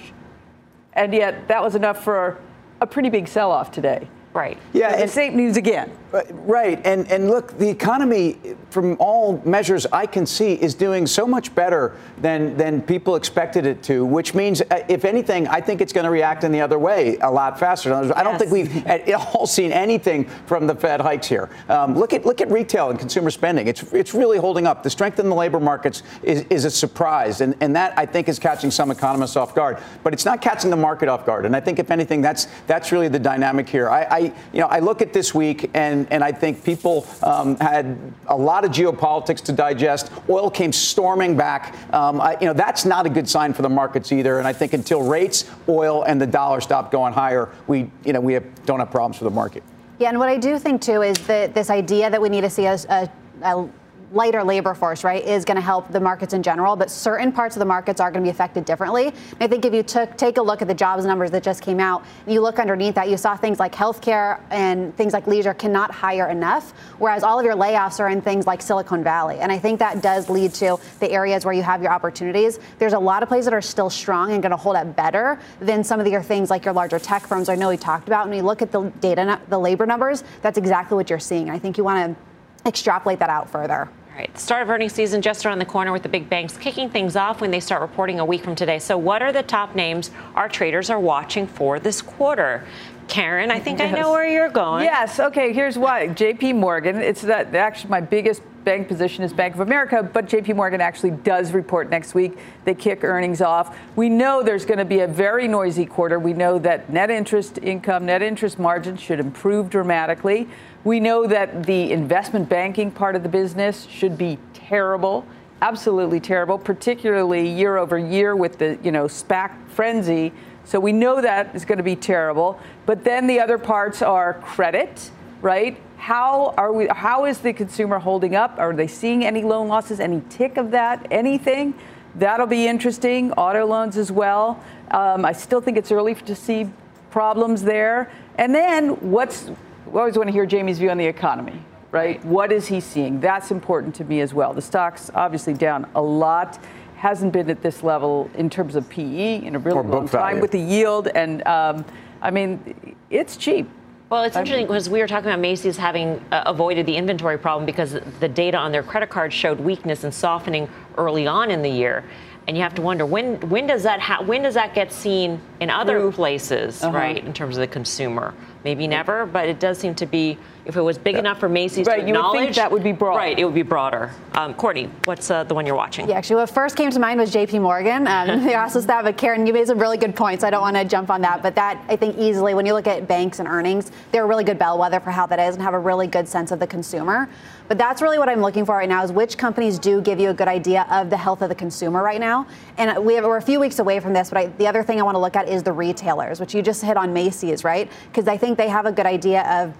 And 0.93 1.13
yet 1.13 1.49
that 1.49 1.61
was 1.61 1.75
enough 1.75 2.01
for 2.01 2.39
a 2.79 2.87
pretty 2.87 3.09
big 3.09 3.27
sell 3.27 3.51
off 3.51 3.69
today. 3.69 4.07
Right. 4.33 4.57
Yeah. 4.73 4.95
And 4.95 5.09
same 5.09 5.35
news 5.35 5.57
again. 5.57 5.91
Uh, 6.13 6.21
right. 6.31 6.79
And, 6.85 7.09
and 7.11 7.29
look, 7.29 7.57
the 7.57 7.69
economy, 7.69 8.37
from 8.71 8.97
all 8.99 9.41
measures 9.45 9.85
I 9.91 10.05
can 10.05 10.25
see, 10.25 10.53
is 10.53 10.73
doing 10.73 11.05
so 11.05 11.27
much 11.27 11.53
better 11.53 11.95
than, 12.17 12.57
than 12.57 12.81
people 12.81 13.15
expected 13.15 13.65
it 13.65 13.83
to, 13.83 14.03
which 14.03 14.33
means, 14.33 14.61
uh, 14.61 14.83
if 14.89 15.05
anything, 15.05 15.47
I 15.47 15.61
think 15.61 15.81
it's 15.81 15.93
going 15.93 16.05
to 16.05 16.09
react 16.09 16.43
in 16.43 16.51
the 16.51 16.61
other 16.61 16.79
way 16.79 17.17
a 17.21 17.29
lot 17.29 17.59
faster. 17.59 17.93
I 17.93 18.23
don't 18.23 18.33
yes. 18.33 18.39
think 18.39 18.51
we've 18.51 18.87
at 18.87 19.11
all 19.35 19.45
seen 19.45 19.71
anything 19.71 20.25
from 20.45 20.67
the 20.67 20.75
Fed 20.75 21.01
hikes 21.01 21.27
here. 21.27 21.49
Um, 21.69 21.95
look, 21.95 22.13
at, 22.13 22.25
look 22.25 22.41
at 22.41 22.49
retail 22.49 22.89
and 22.89 22.99
consumer 22.99 23.29
spending. 23.29 23.67
It's, 23.67 23.83
it's 23.93 24.13
really 24.13 24.39
holding 24.39 24.65
up. 24.65 24.83
The 24.83 24.89
strength 24.89 25.19
in 25.19 25.29
the 25.29 25.35
labor 25.35 25.59
markets 25.59 26.03
is, 26.23 26.41
is 26.49 26.65
a 26.65 26.71
surprise. 26.71 27.41
And, 27.41 27.55
and 27.61 27.75
that, 27.75 27.97
I 27.97 28.05
think, 28.05 28.27
is 28.27 28.39
catching 28.39 28.71
some 28.71 28.91
economists 28.91 29.35
off 29.35 29.53
guard. 29.53 29.77
But 30.03 30.13
it's 30.13 30.25
not 30.25 30.41
catching 30.41 30.69
the 30.69 30.77
market 30.77 31.09
off 31.09 31.25
guard. 31.25 31.45
And 31.45 31.55
I 31.55 31.59
think, 31.59 31.77
if 31.79 31.91
anything, 31.91 32.21
that's, 32.21 32.47
that's 32.65 32.91
really 32.91 33.07
the 33.07 33.19
dynamic 33.19 33.69
here. 33.69 33.89
I, 33.89 34.03
I 34.03 34.17
you 34.51 34.59
know, 34.59 34.67
I 34.67 34.79
look 34.79 35.01
at 35.01 35.13
this 35.13 35.35
week 35.35 35.69
and 35.73 35.91
and, 35.91 36.07
and 36.11 36.23
I 36.23 36.31
think 36.31 36.63
people 36.63 37.05
um, 37.21 37.57
had 37.57 37.97
a 38.27 38.35
lot 38.35 38.60
of 38.65 38.71
geopolitics 38.71 39.41
to 39.45 39.51
digest. 39.51 40.11
Oil 40.29 40.49
came 40.49 40.71
storming 40.71 41.35
back. 41.35 41.75
Um, 41.93 42.21
I, 42.21 42.37
you 42.39 42.45
know, 42.45 42.53
that's 42.53 42.85
not 42.85 43.05
a 43.05 43.09
good 43.09 43.27
sign 43.27 43.53
for 43.53 43.61
the 43.61 43.69
markets 43.69 44.11
either. 44.11 44.39
And 44.39 44.47
I 44.47 44.53
think 44.53 44.73
until 44.73 45.01
rates, 45.01 45.45
oil, 45.67 46.03
and 46.03 46.19
the 46.19 46.27
dollar 46.27 46.61
stop 46.61 46.91
going 46.91 47.13
higher, 47.13 47.49
we, 47.67 47.89
you 48.05 48.13
know, 48.13 48.21
we 48.21 48.33
have, 48.33 48.65
don't 48.65 48.79
have 48.79 48.91
problems 48.91 49.17
for 49.17 49.23
the 49.23 49.31
market. 49.31 49.63
Yeah, 49.99 50.09
and 50.09 50.17
what 50.17 50.29
I 50.29 50.37
do 50.37 50.57
think 50.57 50.81
too 50.81 51.03
is 51.03 51.17
that 51.27 51.53
this 51.53 51.69
idea 51.69 52.09
that 52.09 52.21
we 52.21 52.29
need 52.29 52.41
to 52.41 52.49
see 52.49 52.65
a, 52.65 52.77
a, 52.89 53.09
a 53.43 53.69
lighter 54.11 54.43
labor 54.43 54.73
force, 54.73 55.03
right, 55.03 55.23
is 55.25 55.45
going 55.45 55.55
to 55.55 55.61
help 55.61 55.91
the 55.91 55.99
markets 55.99 56.33
in 56.33 56.43
general, 56.43 56.75
but 56.75 56.91
certain 56.91 57.31
parts 57.31 57.55
of 57.55 57.59
the 57.59 57.65
markets 57.65 58.01
are 58.01 58.11
going 58.11 58.23
to 58.23 58.27
be 58.27 58.31
affected 58.31 58.65
differently. 58.65 59.07
And 59.07 59.41
I 59.41 59.47
think 59.47 59.65
if 59.65 59.73
you 59.73 59.83
took 59.83 60.17
take 60.17 60.37
a 60.37 60.41
look 60.41 60.61
at 60.61 60.67
the 60.67 60.73
jobs 60.73 61.05
numbers 61.05 61.31
that 61.31 61.43
just 61.43 61.61
came 61.61 61.79
out, 61.79 62.03
you 62.27 62.41
look 62.41 62.59
underneath 62.59 62.95
that, 62.95 63.09
you 63.09 63.17
saw 63.17 63.35
things 63.35 63.59
like 63.59 63.73
healthcare 63.73 64.39
and 64.49 64.95
things 64.97 65.13
like 65.13 65.27
leisure 65.27 65.53
cannot 65.53 65.91
hire 65.91 66.27
enough, 66.27 66.71
whereas 66.99 67.23
all 67.23 67.39
of 67.39 67.45
your 67.45 67.55
layoffs 67.55 67.99
are 67.99 68.09
in 68.09 68.21
things 68.21 68.45
like 68.45 68.61
Silicon 68.61 69.03
Valley. 69.03 69.39
And 69.39 69.51
I 69.51 69.59
think 69.59 69.79
that 69.79 70.01
does 70.01 70.29
lead 70.29 70.53
to 70.55 70.77
the 70.99 71.09
areas 71.11 71.45
where 71.45 71.53
you 71.53 71.63
have 71.63 71.81
your 71.81 71.91
opportunities. 71.91 72.59
There's 72.79 72.93
a 72.93 72.99
lot 72.99 73.23
of 73.23 73.29
places 73.29 73.45
that 73.45 73.53
are 73.53 73.61
still 73.61 73.89
strong 73.89 74.31
and 74.33 74.41
going 74.41 74.51
to 74.51 74.57
hold 74.57 74.75
up 74.75 74.95
better 74.95 75.39
than 75.59 75.83
some 75.83 75.99
of 75.99 76.07
your 76.07 76.21
things 76.21 76.49
like 76.49 76.65
your 76.65 76.73
larger 76.73 76.99
tech 76.99 77.25
firms. 77.25 77.49
I 77.49 77.55
know 77.55 77.69
we 77.69 77.77
talked 77.77 78.07
about. 78.07 78.27
When 78.27 78.37
you 78.37 78.43
look 78.43 78.61
at 78.61 78.71
the 78.71 78.89
data, 78.99 79.39
the 79.47 79.57
labor 79.57 79.85
numbers, 79.85 80.23
that's 80.41 80.57
exactly 80.57 80.95
what 80.95 81.09
you're 81.09 81.19
seeing. 81.19 81.49
I 81.49 81.59
think 81.59 81.77
you 81.77 81.83
want 81.83 82.15
to 82.17 82.67
extrapolate 82.67 83.19
that 83.19 83.29
out 83.29 83.49
further. 83.49 83.89
All 84.11 84.17
right, 84.17 84.33
the 84.33 84.39
start 84.39 84.61
of 84.61 84.69
earnings 84.69 84.91
season 84.91 85.21
just 85.21 85.45
around 85.45 85.59
the 85.59 85.65
corner 85.65 85.93
with 85.93 86.03
the 86.03 86.09
big 86.09 86.29
banks 86.29 86.57
kicking 86.57 86.89
things 86.89 87.15
off 87.15 87.39
when 87.39 87.49
they 87.49 87.61
start 87.61 87.81
reporting 87.81 88.19
a 88.19 88.25
week 88.25 88.43
from 88.43 88.55
today. 88.55 88.77
So, 88.77 88.97
what 88.97 89.21
are 89.21 89.31
the 89.31 89.43
top 89.43 89.73
names 89.73 90.11
our 90.35 90.49
traders 90.49 90.89
are 90.89 90.99
watching 90.99 91.47
for 91.47 91.79
this 91.79 92.01
quarter? 92.01 92.65
Karen, 93.07 93.51
I 93.51 93.59
think 93.59 93.79
yes. 93.79 93.93
I 93.93 93.99
know 93.99 94.11
where 94.11 94.27
you're 94.27 94.49
going. 94.49 94.83
Yes. 94.83 95.19
Okay. 95.19 95.53
Here's 95.53 95.77
why. 95.77 96.07
J.P. 96.07 96.53
Morgan. 96.53 96.97
It's 96.97 97.21
that 97.21 97.55
actually 97.55 97.89
my 97.89 98.01
biggest 98.01 98.41
bank 98.63 98.87
position 98.87 99.23
is 99.23 99.33
Bank 99.33 99.55
of 99.55 99.61
America, 99.61 100.03
but 100.03 100.25
JP 100.27 100.55
Morgan 100.55 100.81
actually 100.81 101.11
does 101.11 101.51
report 101.51 101.89
next 101.89 102.13
week. 102.13 102.37
They 102.65 102.73
kick 102.73 103.03
earnings 103.03 103.41
off. 103.41 103.77
We 103.95 104.09
know 104.09 104.43
there's 104.43 104.65
going 104.65 104.77
to 104.77 104.85
be 104.85 104.99
a 104.99 105.07
very 105.07 105.47
noisy 105.47 105.85
quarter. 105.85 106.19
We 106.19 106.33
know 106.33 106.59
that 106.59 106.89
net 106.89 107.09
interest 107.09 107.59
income, 107.61 108.05
net 108.05 108.21
interest 108.21 108.59
margin 108.59 108.97
should 108.97 109.19
improve 109.19 109.69
dramatically. 109.69 110.47
We 110.83 110.99
know 110.99 111.27
that 111.27 111.63
the 111.63 111.91
investment 111.91 112.49
banking 112.49 112.91
part 112.91 113.15
of 113.15 113.23
the 113.23 113.29
business 113.29 113.85
should 113.85 114.17
be 114.17 114.37
terrible, 114.53 115.25
absolutely 115.61 116.19
terrible, 116.19 116.57
particularly 116.57 117.47
year 117.47 117.77
over 117.77 117.97
year 117.97 118.35
with 118.35 118.57
the, 118.57 118.79
you 118.83 118.91
know, 118.91 119.05
SPAC 119.05 119.51
frenzy. 119.69 120.31
So 120.65 120.79
we 120.79 120.91
know 120.91 121.21
that 121.21 121.55
is 121.55 121.65
going 121.65 121.77
to 121.77 121.83
be 121.83 121.95
terrible. 121.95 122.59
But 122.85 123.03
then 123.03 123.27
the 123.27 123.39
other 123.39 123.57
parts 123.57 124.01
are 124.01 124.35
credit, 124.35 125.11
right? 125.41 125.77
How 126.01 126.55
are 126.57 126.73
we? 126.73 126.87
How 126.87 127.25
is 127.25 127.37
the 127.37 127.53
consumer 127.53 127.99
holding 127.99 128.35
up? 128.35 128.55
Are 128.57 128.73
they 128.73 128.87
seeing 128.87 129.23
any 129.23 129.43
loan 129.43 129.67
losses? 129.67 129.99
Any 129.99 130.23
tick 130.29 130.57
of 130.57 130.71
that? 130.71 131.05
Anything? 131.11 131.75
That'll 132.15 132.47
be 132.47 132.67
interesting. 132.67 133.31
Auto 133.33 133.67
loans 133.67 133.97
as 133.97 134.11
well. 134.11 134.59
Um, 134.89 135.23
I 135.25 135.31
still 135.31 135.61
think 135.61 135.77
it's 135.77 135.91
early 135.91 136.15
to 136.15 136.35
see 136.35 136.67
problems 137.11 137.61
there. 137.61 138.11
And 138.39 138.55
then 138.55 139.11
what's? 139.11 139.51
We 139.85 139.99
always 139.99 140.17
want 140.17 140.27
to 140.27 140.33
hear 140.33 140.47
Jamie's 140.47 140.79
view 140.79 140.89
on 140.89 140.97
the 140.97 141.05
economy, 141.05 141.61
right? 141.91 142.25
What 142.25 142.51
is 142.51 142.65
he 142.65 142.79
seeing? 142.79 143.19
That's 143.19 143.51
important 143.51 143.93
to 143.95 144.03
me 144.03 144.21
as 144.21 144.33
well. 144.33 144.55
The 144.55 144.61
stock's 144.63 145.11
obviously 145.13 145.53
down 145.53 145.87
a 145.93 146.01
lot 146.01 146.57
hasn't 146.95 147.31
been 147.31 147.49
at 147.51 147.61
this 147.61 147.83
level 147.83 148.27
in 148.33 148.49
terms 148.49 148.75
of 148.75 148.89
PE 148.89 149.43
in 149.43 149.55
a 149.55 149.59
really 149.59 149.83
long 149.83 150.07
time 150.07 150.39
with 150.39 150.49
the 150.49 150.59
yield. 150.59 151.09
And 151.09 151.45
um, 151.45 151.85
I 152.23 152.31
mean, 152.31 152.95
it's 153.11 153.37
cheap. 153.37 153.69
Well, 154.11 154.23
it's 154.23 154.35
interesting 154.35 154.67
because 154.67 154.89
we 154.89 154.99
were 154.99 155.07
talking 155.07 155.29
about 155.29 155.39
Macy's 155.39 155.77
having 155.77 156.21
uh, 156.33 156.43
avoided 156.45 156.85
the 156.85 156.97
inventory 156.97 157.39
problem 157.39 157.65
because 157.65 157.97
the 158.19 158.27
data 158.27 158.57
on 158.57 158.73
their 158.73 158.83
credit 158.83 159.09
cards 159.09 159.33
showed 159.33 159.57
weakness 159.57 160.03
and 160.03 160.13
softening 160.13 160.69
early 160.97 161.27
on 161.27 161.49
in 161.49 161.61
the 161.61 161.69
year. 161.69 162.03
And 162.45 162.57
you 162.57 162.63
have 162.63 162.75
to 162.75 162.81
wonder 162.81 163.05
when 163.05 163.39
when 163.49 163.67
does 163.67 163.83
that 163.83 164.01
ha- 164.01 164.21
when 164.21 164.41
does 164.41 164.55
that 164.55 164.75
get 164.75 164.91
seen 164.91 165.39
in 165.61 165.69
other 165.69 166.11
places, 166.11 166.83
uh-huh. 166.83 166.97
right? 166.97 167.23
In 167.23 167.31
terms 167.31 167.55
of 167.55 167.61
the 167.61 167.67
consumer, 167.67 168.33
maybe 168.63 168.87
never, 168.87 169.25
but 169.25 169.49
it 169.49 169.59
does 169.59 169.77
seem 169.77 169.95
to 169.95 170.05
be 170.05 170.37
if 170.65 170.75
it 170.75 170.81
was 170.81 170.97
big 170.97 171.13
yeah. 171.13 171.19
enough 171.19 171.39
for 171.39 171.49
Macy's 171.49 171.87
right, 171.87 172.01
to 172.01 172.07
acknowledge, 172.07 172.55
that 172.55 172.71
would 172.71 172.83
be 172.83 172.91
broad. 172.91 173.15
Right, 173.15 173.37
it 173.37 173.45
would 173.45 173.55
be 173.55 173.63
broader. 173.63 174.11
Um, 174.33 174.53
Courtney, 174.53 174.89
what's 175.05 175.31
uh, 175.31 175.43
the 175.43 175.55
one 175.55 175.65
you're 175.65 175.75
watching? 175.75 176.07
Yeah, 176.07 176.17
actually, 176.17 176.37
what 176.37 176.49
first 176.49 176.75
came 176.75 176.91
to 176.91 176.99
mind 176.99 177.19
was 177.19 177.31
J.P. 177.31 177.59
Morgan. 177.59 178.07
Um, 178.07 178.43
they 178.45 178.55
also 178.55 178.79
that, 178.81 179.03
but 179.03 179.17
Karen, 179.17 179.47
you 179.47 179.53
made 179.53 179.67
some 179.67 179.79
really 179.79 179.97
good 179.97 180.15
points. 180.15 180.43
I 180.43 180.49
don't 180.49 180.61
want 180.61 180.75
to 180.75 180.85
jump 180.85 181.09
on 181.09 181.21
that, 181.21 181.41
but 181.41 181.55
that 181.55 181.83
I 181.89 181.95
think 181.95 182.17
easily 182.17 182.53
when 182.53 182.65
you 182.65 182.73
look 182.73 182.87
at 182.87 183.07
banks 183.07 183.39
and 183.39 183.47
earnings, 183.47 183.91
they're 184.11 184.23
a 184.23 184.27
really 184.27 184.43
good 184.43 184.59
bellwether 184.59 184.99
for 184.99 185.11
how 185.11 185.25
that 185.27 185.39
is 185.39 185.55
and 185.55 185.63
have 185.63 185.73
a 185.73 185.79
really 185.79 186.07
good 186.07 186.27
sense 186.27 186.51
of 186.51 186.59
the 186.59 186.67
consumer. 186.67 187.27
But 187.67 187.77
that's 187.77 188.01
really 188.01 188.19
what 188.19 188.27
I'm 188.27 188.41
looking 188.41 188.65
for 188.65 188.75
right 188.75 188.89
now 188.89 189.01
is 189.01 189.13
which 189.13 189.37
companies 189.37 189.79
do 189.79 190.01
give 190.01 190.19
you 190.19 190.29
a 190.29 190.33
good 190.33 190.49
idea 190.49 190.85
of 190.91 191.09
the 191.09 191.15
health 191.15 191.41
of 191.41 191.47
the 191.47 191.55
consumer 191.55 192.03
right 192.03 192.19
now. 192.19 192.45
And 192.77 193.05
we 193.05 193.13
have, 193.13 193.23
we're 193.23 193.37
a 193.37 193.41
few 193.41 193.61
weeks 193.61 193.79
away 193.79 194.01
from 194.01 194.11
this, 194.11 194.29
but 194.29 194.37
I, 194.37 194.45
the 194.47 194.67
other 194.67 194.83
thing 194.83 194.99
I 194.99 195.03
want 195.03 195.15
to 195.15 195.19
look 195.19 195.37
at 195.37 195.47
is 195.47 195.63
the 195.63 195.71
retailers, 195.71 196.41
which 196.41 196.53
you 196.53 196.61
just 196.61 196.83
hit 196.83 196.97
on 196.97 197.13
Macy's, 197.13 197.63
right? 197.63 197.89
Because 198.07 198.27
I 198.27 198.35
think 198.35 198.50
they 198.57 198.69
have 198.69 198.85
a 198.85 198.91
good 198.91 199.05
idea 199.05 199.43
of 199.43 199.75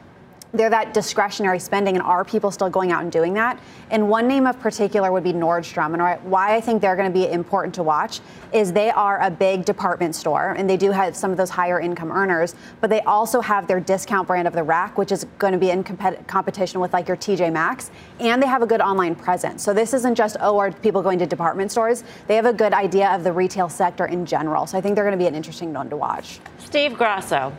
they're 0.53 0.69
that 0.69 0.93
discretionary 0.93 1.59
spending, 1.59 1.95
and 1.95 2.03
are 2.03 2.25
people 2.25 2.51
still 2.51 2.69
going 2.69 2.91
out 2.91 3.03
and 3.03 3.11
doing 3.11 3.33
that? 3.35 3.59
And 3.89 4.09
one 4.09 4.27
name 4.27 4.45
of 4.45 4.59
particular 4.59 5.11
would 5.11 5.23
be 5.23 5.33
Nordstrom. 5.33 5.93
And 5.93 6.29
why 6.29 6.55
I 6.55 6.61
think 6.61 6.81
they're 6.81 6.95
going 6.95 7.11
to 7.11 7.13
be 7.13 7.29
important 7.29 7.73
to 7.75 7.83
watch 7.83 8.19
is 8.51 8.73
they 8.73 8.91
are 8.91 9.21
a 9.21 9.31
big 9.31 9.63
department 9.63 10.13
store, 10.13 10.51
and 10.57 10.69
they 10.69 10.75
do 10.75 10.91
have 10.91 11.15
some 11.15 11.31
of 11.31 11.37
those 11.37 11.49
higher 11.49 11.79
income 11.79 12.11
earners, 12.11 12.55
but 12.81 12.89
they 12.89 12.99
also 13.01 13.39
have 13.39 13.67
their 13.67 13.79
discount 13.79 14.27
brand 14.27 14.47
of 14.47 14.53
the 14.53 14.63
rack, 14.63 14.97
which 14.97 15.11
is 15.11 15.25
going 15.39 15.53
to 15.53 15.59
be 15.59 15.69
in 15.69 15.83
compet- 15.83 16.27
competition 16.27 16.81
with 16.81 16.91
like 16.91 17.07
your 17.07 17.17
TJ 17.17 17.51
Maxx, 17.53 17.89
and 18.19 18.41
they 18.41 18.47
have 18.47 18.61
a 18.61 18.67
good 18.67 18.81
online 18.81 19.15
presence. 19.15 19.63
So 19.63 19.73
this 19.73 19.93
isn't 19.93 20.15
just, 20.15 20.35
oh, 20.41 20.57
are 20.57 20.71
people 20.71 21.01
going 21.01 21.19
to 21.19 21.25
department 21.25 21.71
stores? 21.71 22.03
They 22.27 22.35
have 22.35 22.45
a 22.45 22.53
good 22.53 22.73
idea 22.73 23.09
of 23.15 23.23
the 23.23 23.31
retail 23.31 23.69
sector 23.69 24.05
in 24.05 24.25
general. 24.25 24.67
So 24.67 24.77
I 24.77 24.81
think 24.81 24.95
they're 24.95 25.05
going 25.05 25.17
to 25.17 25.23
be 25.23 25.27
an 25.27 25.35
interesting 25.35 25.73
one 25.73 25.89
to 25.89 25.97
watch. 25.97 26.41
Steve 26.57 26.97
Grasso. 26.97 27.53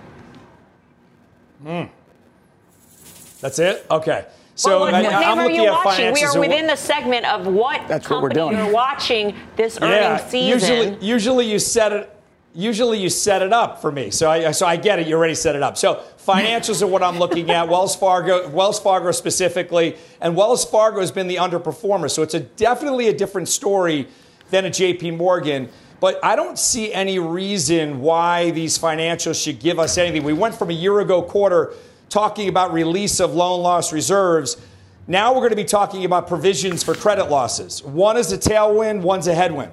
Hmm. 1.62 1.84
That's 3.40 3.58
it? 3.58 3.86
Okay. 3.90 4.26
So 4.54 4.70
well, 4.70 4.80
what 4.80 4.94
I, 4.94 5.02
name 5.02 5.38
are 5.38 5.50
you 5.50 5.64
watching? 5.64 6.12
We 6.12 6.24
are 6.24 6.38
within 6.38 6.66
the 6.66 6.76
segment 6.76 7.24
of 7.26 7.46
what 7.46 7.88
That's 7.88 8.08
what 8.08 8.22
we're 8.22 8.28
doing. 8.28 8.56
you're 8.56 8.72
watching 8.72 9.34
this 9.56 9.78
yeah, 9.80 10.14
earnings 10.14 10.30
season. 10.30 10.48
Usually, 10.48 11.06
usually 11.06 11.50
you 11.50 11.58
set 11.58 11.92
it. 11.92 12.08
Usually 12.54 12.98
you 13.00 13.08
set 13.08 13.40
it 13.40 13.50
up 13.50 13.80
for 13.80 13.90
me, 13.90 14.10
so 14.10 14.30
I 14.30 14.50
so 14.50 14.66
I 14.66 14.76
get 14.76 14.98
it. 14.98 15.06
You 15.06 15.16
already 15.16 15.34
set 15.34 15.56
it 15.56 15.62
up. 15.62 15.78
So 15.78 16.02
financials 16.18 16.82
are 16.82 16.86
what 16.86 17.02
I'm 17.02 17.18
looking 17.18 17.50
at. 17.50 17.66
Wells 17.66 17.96
Fargo, 17.96 18.46
Wells 18.50 18.78
Fargo 18.78 19.10
specifically, 19.10 19.96
and 20.20 20.36
Wells 20.36 20.62
Fargo 20.62 21.00
has 21.00 21.10
been 21.10 21.28
the 21.28 21.36
underperformer. 21.36 22.10
So 22.10 22.22
it's 22.22 22.34
a 22.34 22.40
definitely 22.40 23.08
a 23.08 23.14
different 23.14 23.48
story 23.48 24.06
than 24.50 24.66
a 24.66 24.70
J.P. 24.70 25.12
Morgan. 25.12 25.70
But 26.02 26.18
I 26.24 26.34
don't 26.34 26.58
see 26.58 26.92
any 26.92 27.20
reason 27.20 28.00
why 28.00 28.50
these 28.50 28.76
financials 28.76 29.40
should 29.40 29.60
give 29.60 29.78
us 29.78 29.96
anything. 29.96 30.24
We 30.24 30.32
went 30.32 30.52
from 30.52 30.68
a 30.68 30.72
year 30.72 30.98
ago 30.98 31.22
quarter 31.22 31.74
talking 32.08 32.48
about 32.48 32.72
release 32.72 33.20
of 33.20 33.36
loan 33.36 33.62
loss 33.62 33.92
reserves. 33.92 34.56
Now 35.06 35.32
we're 35.32 35.42
going 35.42 35.50
to 35.50 35.56
be 35.56 35.62
talking 35.62 36.04
about 36.04 36.26
provisions 36.26 36.82
for 36.82 36.96
credit 36.96 37.30
losses. 37.30 37.84
One 37.84 38.16
is 38.16 38.32
a 38.32 38.36
tailwind, 38.36 39.02
one's 39.02 39.28
a 39.28 39.34
headwind. 39.36 39.70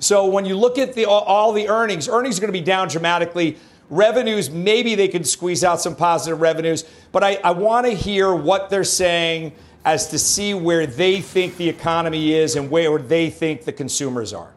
So 0.00 0.26
when 0.26 0.44
you 0.44 0.56
look 0.56 0.76
at 0.76 0.94
the, 0.94 1.04
all 1.04 1.52
the 1.52 1.68
earnings, 1.68 2.08
earnings 2.08 2.38
are 2.38 2.40
going 2.40 2.52
to 2.52 2.58
be 2.58 2.64
down 2.64 2.88
dramatically. 2.88 3.56
Revenues, 3.90 4.50
maybe 4.50 4.96
they 4.96 5.06
can 5.06 5.22
squeeze 5.22 5.62
out 5.62 5.80
some 5.80 5.94
positive 5.94 6.40
revenues, 6.40 6.84
but 7.12 7.22
I, 7.22 7.38
I 7.44 7.52
want 7.52 7.86
to 7.86 7.92
hear 7.92 8.34
what 8.34 8.70
they're 8.70 8.82
saying 8.82 9.52
as 9.84 10.08
to 10.08 10.18
see 10.18 10.52
where 10.52 10.84
they 10.84 11.20
think 11.20 11.58
the 11.58 11.68
economy 11.68 12.32
is 12.32 12.56
and 12.56 12.72
where 12.72 12.98
they 12.98 13.30
think 13.30 13.62
the 13.66 13.72
consumers 13.72 14.32
are. 14.32 14.50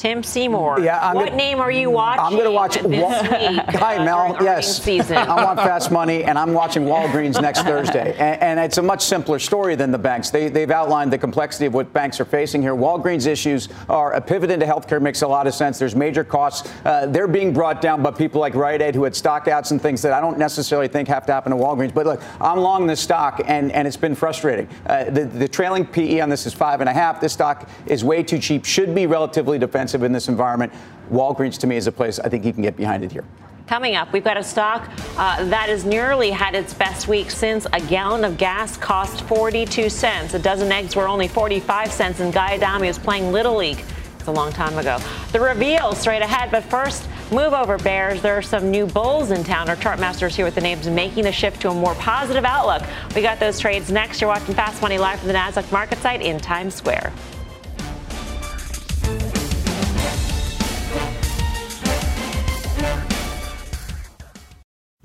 Tim 0.00 0.22
Seymour. 0.22 0.80
Yeah, 0.80 0.98
I'm 0.98 1.14
what 1.14 1.26
gonna, 1.26 1.36
name 1.36 1.60
are 1.60 1.70
you 1.70 1.90
watching? 1.90 2.24
I'm 2.24 2.32
going 2.32 2.46
to 2.46 2.50
watch. 2.50 2.78
This 2.78 3.76
Hi, 3.76 3.98
Mel. 4.02 4.34
Yes. 4.40 4.88
I 4.88 5.44
want 5.44 5.58
fast 5.58 5.90
money, 5.90 6.24
and 6.24 6.38
I'm 6.38 6.54
watching 6.54 6.84
Walgreens 6.84 7.38
next 7.42 7.64
Thursday. 7.64 8.12
And, 8.12 8.40
and, 8.40 8.60
it's 8.60 8.78
a 8.78 8.82
much 8.82 9.04
simpler 9.04 9.38
story 9.38 9.74
than 9.74 9.90
the 9.90 9.98
banks. 9.98 10.30
They, 10.30 10.48
they've 10.48 10.70
outlined 10.70 11.12
the 11.12 11.18
complexity 11.18 11.66
of 11.66 11.74
what 11.74 11.92
banks 11.92 12.18
are 12.18 12.24
facing 12.24 12.62
here. 12.62 12.74
Walgreens 12.74 13.26
issues 13.26 13.68
are 13.90 14.14
a 14.14 14.22
pivot 14.22 14.50
into 14.50 14.64
healthcare 14.64 15.02
makes 15.02 15.20
a 15.20 15.28
lot 15.28 15.46
of 15.46 15.52
sense. 15.52 15.78
There's 15.78 15.94
major 15.94 16.24
costs. 16.24 16.72
Uh, 16.86 17.04
they're 17.04 17.28
being 17.28 17.52
brought 17.52 17.82
down 17.82 18.02
by 18.02 18.10
people 18.10 18.40
like 18.40 18.54
Rite 18.54 18.80
Aid 18.80 18.94
who 18.94 19.04
had 19.04 19.12
stockouts 19.12 19.70
and 19.70 19.82
things 19.82 20.00
that 20.00 20.14
I 20.14 20.20
don't 20.22 20.38
necessarily 20.38 20.88
think 20.88 21.08
have 21.08 21.26
to 21.26 21.32
happen 21.34 21.52
to 21.52 21.58
Walgreens. 21.58 21.92
But 21.92 22.06
look, 22.06 22.22
I'm 22.40 22.58
long 22.60 22.86
the 22.86 22.96
stock, 22.96 23.42
and, 23.44 23.70
and 23.72 23.86
it's 23.86 23.98
been 23.98 24.14
frustrating. 24.14 24.66
Uh, 24.86 25.04
the, 25.10 25.26
the 25.26 25.48
trailing 25.48 25.84
PE 25.84 26.20
on 26.20 26.30
this 26.30 26.46
is 26.46 26.54
five 26.54 26.80
and 26.80 26.88
a 26.88 26.94
half. 26.94 27.20
This 27.20 27.34
stock 27.34 27.68
is 27.84 28.02
way 28.02 28.22
too 28.22 28.38
cheap. 28.38 28.64
Should 28.64 28.94
be 28.94 29.06
relatively 29.06 29.58
defensive 29.58 29.89
expensive 29.90 30.04
in 30.04 30.12
this 30.12 30.28
environment. 30.28 30.72
Walgreens 31.10 31.58
to 31.58 31.66
me 31.66 31.76
is 31.76 31.86
a 31.86 31.92
place 31.92 32.18
I 32.20 32.28
think 32.28 32.44
you 32.44 32.52
can 32.52 32.62
get 32.62 32.76
behind 32.76 33.02
it 33.02 33.10
here. 33.10 33.24
Coming 33.66 33.94
up, 33.94 34.12
we've 34.12 34.24
got 34.24 34.36
a 34.36 34.42
stock 34.42 34.88
uh, 35.16 35.44
that 35.44 35.68
has 35.68 35.84
nearly 35.84 36.30
had 36.30 36.54
its 36.54 36.74
best 36.74 37.06
week 37.08 37.30
since 37.30 37.66
a 37.72 37.80
gallon 37.80 38.24
of 38.24 38.36
gas 38.36 38.76
cost 38.76 39.22
42 39.22 39.88
cents. 39.88 40.34
A 40.34 40.38
dozen 40.38 40.72
eggs 40.72 40.96
were 40.96 41.06
only 41.06 41.28
45 41.28 41.92
cents, 41.92 42.20
and 42.20 42.32
Guy 42.32 42.58
was 42.80 42.98
playing 42.98 43.32
Little 43.32 43.56
League. 43.56 43.82
It's 44.18 44.28
a 44.28 44.32
long 44.32 44.52
time 44.52 44.76
ago. 44.76 44.98
The 45.32 45.40
reveal 45.40 45.94
straight 45.94 46.22
ahead, 46.22 46.50
but 46.50 46.64
first, 46.64 47.08
move 47.30 47.52
over 47.52 47.78
Bears. 47.78 48.20
There 48.20 48.36
are 48.36 48.42
some 48.42 48.70
new 48.70 48.86
bulls 48.86 49.30
in 49.30 49.44
town. 49.44 49.68
Our 49.68 49.76
chartmasters 49.76 50.34
here 50.34 50.44
with 50.44 50.56
the 50.56 50.60
names 50.60 50.88
making 50.88 51.24
the 51.24 51.32
shift 51.32 51.60
to 51.62 51.70
a 51.70 51.74
more 51.74 51.94
positive 51.94 52.44
outlook. 52.44 52.82
We 53.14 53.22
got 53.22 53.38
those 53.40 53.58
trades 53.58 53.90
next. 53.90 54.20
You're 54.20 54.28
watching 54.28 54.54
Fast 54.54 54.82
Money 54.82 54.98
live 54.98 55.20
from 55.20 55.28
the 55.28 55.34
Nasdaq 55.34 55.70
market 55.72 55.98
site 55.98 56.22
in 56.22 56.38
Times 56.38 56.74
Square. 56.74 57.12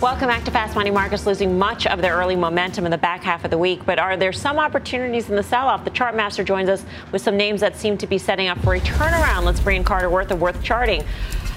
Welcome 0.00 0.28
back 0.28 0.44
to 0.44 0.52
Fast 0.52 0.76
Money. 0.76 0.92
Markets 0.92 1.26
losing 1.26 1.58
much 1.58 1.84
of 1.84 2.00
their 2.00 2.14
early 2.14 2.36
momentum 2.36 2.84
in 2.84 2.92
the 2.92 2.98
back 2.98 3.24
half 3.24 3.44
of 3.44 3.50
the 3.50 3.58
week, 3.58 3.84
but 3.84 3.98
are 3.98 4.16
there 4.16 4.32
some 4.32 4.56
opportunities 4.56 5.28
in 5.28 5.34
the 5.34 5.42
sell-off? 5.42 5.82
The 5.82 5.90
chart 5.90 6.14
master 6.14 6.44
joins 6.44 6.68
us 6.68 6.84
with 7.10 7.20
some 7.20 7.36
names 7.36 7.60
that 7.62 7.74
seem 7.74 7.98
to 7.98 8.06
be 8.06 8.16
setting 8.16 8.46
up 8.46 8.60
for 8.60 8.76
a 8.76 8.80
turnaround. 8.80 9.42
Let's 9.42 9.58
bring 9.58 9.78
in 9.78 9.82
Carter 9.82 10.08
Worth 10.08 10.30
of 10.30 10.40
Worth 10.40 10.62
Charting. 10.62 11.02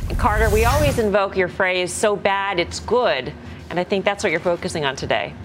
And 0.09 0.17
Carter, 0.17 0.49
we 0.49 0.65
always 0.65 0.97
invoke 0.97 1.37
your 1.37 1.49
phrase 1.49 1.93
"so 1.93 2.15
bad 2.15 2.59
it's 2.59 2.79
good," 2.79 3.31
and 3.69 3.79
I 3.79 3.83
think 3.83 4.05
that's 4.05 4.23
what 4.23 4.31
you're 4.31 4.39
focusing 4.39 4.85
on 4.85 4.95
today. 4.95 5.35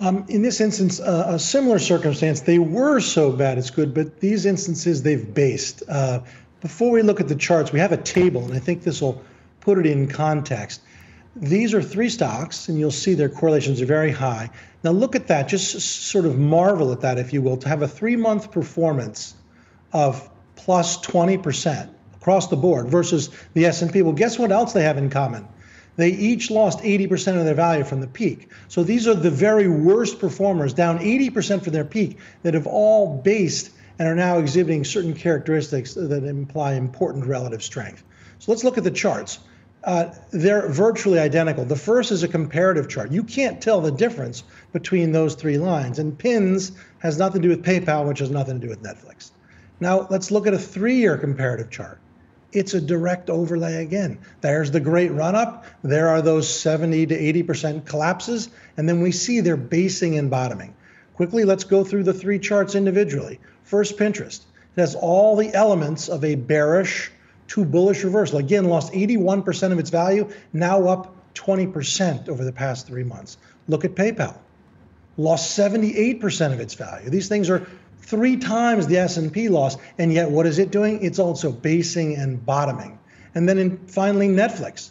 Um, 0.00 0.24
in 0.26 0.42
this 0.42 0.60
instance, 0.60 0.98
uh, 0.98 1.26
a 1.28 1.38
similar 1.38 1.78
circumstance, 1.78 2.40
they 2.40 2.58
were 2.58 2.98
so 2.98 3.30
bad 3.30 3.58
it's 3.58 3.70
good, 3.70 3.94
but 3.94 4.18
these 4.18 4.44
instances 4.44 5.04
they've 5.04 5.32
based. 5.32 5.84
Uh, 5.88 6.18
before 6.60 6.90
we 6.90 7.02
look 7.02 7.20
at 7.20 7.28
the 7.28 7.36
charts, 7.36 7.70
we 7.70 7.78
have 7.78 7.92
a 7.92 7.96
table, 7.96 8.44
and 8.44 8.54
I 8.54 8.58
think 8.58 8.82
this 8.82 9.00
will 9.00 9.22
put 9.60 9.78
it 9.78 9.86
in 9.86 10.08
context. 10.08 10.80
These 11.36 11.74
are 11.74 11.82
three 11.82 12.08
stocks, 12.08 12.70
and 12.70 12.78
you'll 12.78 12.90
see 12.90 13.12
their 13.12 13.28
correlations 13.28 13.82
are 13.82 13.86
very 13.86 14.10
high. 14.10 14.48
Now 14.82 14.92
look 14.92 15.14
at 15.14 15.26
that, 15.26 15.48
just 15.48 15.78
sort 15.80 16.24
of 16.24 16.38
marvel 16.38 16.92
at 16.92 17.02
that, 17.02 17.18
if 17.18 17.34
you 17.34 17.42
will, 17.42 17.58
to 17.58 17.68
have 17.68 17.82
a 17.82 17.88
three-month 17.88 18.50
performance 18.50 19.34
of 19.92 20.30
plus 20.54 20.98
20% 21.04 21.90
across 22.14 22.48
the 22.48 22.56
board 22.56 22.88
versus 22.88 23.28
the 23.52 23.66
S&P. 23.66 24.00
Well, 24.00 24.14
guess 24.14 24.38
what 24.38 24.50
else 24.50 24.72
they 24.72 24.82
have 24.82 24.96
in 24.96 25.10
common? 25.10 25.46
They 25.96 26.08
each 26.08 26.50
lost 26.50 26.78
80% 26.78 27.38
of 27.38 27.44
their 27.44 27.54
value 27.54 27.84
from 27.84 28.00
the 28.00 28.06
peak. 28.06 28.50
So 28.68 28.82
these 28.82 29.06
are 29.06 29.14
the 29.14 29.30
very 29.30 29.68
worst 29.68 30.18
performers, 30.18 30.72
down 30.72 31.00
80% 31.00 31.64
from 31.64 31.72
their 31.74 31.84
peak, 31.84 32.18
that 32.44 32.54
have 32.54 32.66
all 32.66 33.20
based 33.22 33.72
and 33.98 34.08
are 34.08 34.14
now 34.14 34.38
exhibiting 34.38 34.84
certain 34.84 35.14
characteristics 35.14 35.94
that 35.94 36.24
imply 36.24 36.74
important 36.74 37.26
relative 37.26 37.62
strength. 37.62 38.02
So 38.38 38.52
let's 38.52 38.64
look 38.64 38.78
at 38.78 38.84
the 38.84 38.90
charts 38.90 39.38
uh, 39.86 40.12
they're 40.32 40.68
virtually 40.68 41.20
identical. 41.20 41.64
The 41.64 41.76
first 41.76 42.10
is 42.10 42.24
a 42.24 42.28
comparative 42.28 42.88
chart. 42.88 43.12
You 43.12 43.22
can't 43.22 43.62
tell 43.62 43.80
the 43.80 43.92
difference 43.92 44.42
between 44.72 45.12
those 45.12 45.36
three 45.36 45.58
lines. 45.58 46.00
And 46.00 46.18
pins 46.18 46.72
has 46.98 47.18
nothing 47.18 47.40
to 47.40 47.48
do 47.48 47.56
with 47.56 47.64
PayPal, 47.64 48.06
which 48.06 48.18
has 48.18 48.28
nothing 48.28 48.60
to 48.60 48.66
do 48.66 48.68
with 48.68 48.82
Netflix. 48.82 49.30
Now 49.78 50.08
let's 50.10 50.32
look 50.32 50.48
at 50.48 50.54
a 50.54 50.58
three-year 50.58 51.18
comparative 51.18 51.70
chart. 51.70 52.00
It's 52.52 52.74
a 52.74 52.80
direct 52.80 53.30
overlay 53.30 53.76
again. 53.76 54.18
There's 54.40 54.72
the 54.72 54.80
great 54.80 55.12
run 55.12 55.36
up. 55.36 55.64
There 55.84 56.08
are 56.08 56.20
those 56.20 56.48
70 56.48 57.06
to 57.06 57.44
80% 57.44 57.86
collapses. 57.86 58.48
And 58.76 58.88
then 58.88 59.00
we 59.02 59.12
see 59.12 59.40
they're 59.40 59.56
basing 59.56 60.18
and 60.18 60.28
bottoming. 60.28 60.74
Quickly, 61.14 61.44
let's 61.44 61.64
go 61.64 61.84
through 61.84 62.04
the 62.04 62.14
three 62.14 62.40
charts 62.40 62.74
individually. 62.74 63.38
First, 63.62 63.96
Pinterest. 63.96 64.40
It 64.76 64.80
has 64.80 64.96
all 64.96 65.36
the 65.36 65.54
elements 65.54 66.08
of 66.08 66.24
a 66.24 66.34
bearish 66.34 67.12
to 67.48 67.64
bullish 67.64 68.04
reversal. 68.04 68.38
Again, 68.38 68.64
lost 68.64 68.92
81% 68.92 69.72
of 69.72 69.78
its 69.78 69.90
value, 69.90 70.28
now 70.52 70.88
up 70.88 71.14
20% 71.34 72.28
over 72.28 72.44
the 72.44 72.52
past 72.52 72.86
three 72.86 73.04
months. 73.04 73.38
Look 73.68 73.84
at 73.84 73.94
PayPal, 73.94 74.36
lost 75.16 75.58
78% 75.58 76.52
of 76.52 76.60
its 76.60 76.74
value. 76.74 77.10
These 77.10 77.28
things 77.28 77.50
are 77.50 77.66
three 78.00 78.36
times 78.36 78.86
the 78.86 78.98
S&P 78.98 79.48
loss, 79.48 79.76
and 79.98 80.12
yet 80.12 80.30
what 80.30 80.46
is 80.46 80.58
it 80.58 80.70
doing? 80.70 81.02
It's 81.02 81.18
also 81.18 81.52
basing 81.52 82.16
and 82.16 82.44
bottoming. 82.44 82.98
And 83.34 83.48
then 83.48 83.58
in, 83.58 83.78
finally, 83.86 84.28
Netflix 84.28 84.90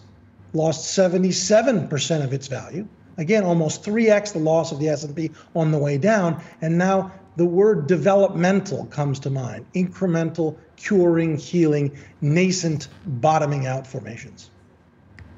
lost 0.53 0.97
77% 0.97 2.23
of 2.23 2.33
its 2.33 2.47
value. 2.47 2.87
Again, 3.17 3.43
almost 3.43 3.83
3x 3.83 4.33
the 4.33 4.39
loss 4.39 4.71
of 4.71 4.79
the 4.79 4.89
S&P 4.89 5.31
on 5.55 5.71
the 5.71 5.77
way 5.77 5.97
down, 5.97 6.41
and 6.61 6.77
now 6.77 7.11
the 7.37 7.45
word 7.45 7.87
developmental 7.87 8.85
comes 8.85 9.19
to 9.19 9.29
mind 9.29 9.65
incremental, 9.73 10.57
curing, 10.77 11.37
healing, 11.37 11.97
nascent, 12.21 12.87
bottoming 13.05 13.65
out 13.65 13.85
formations. 13.85 14.49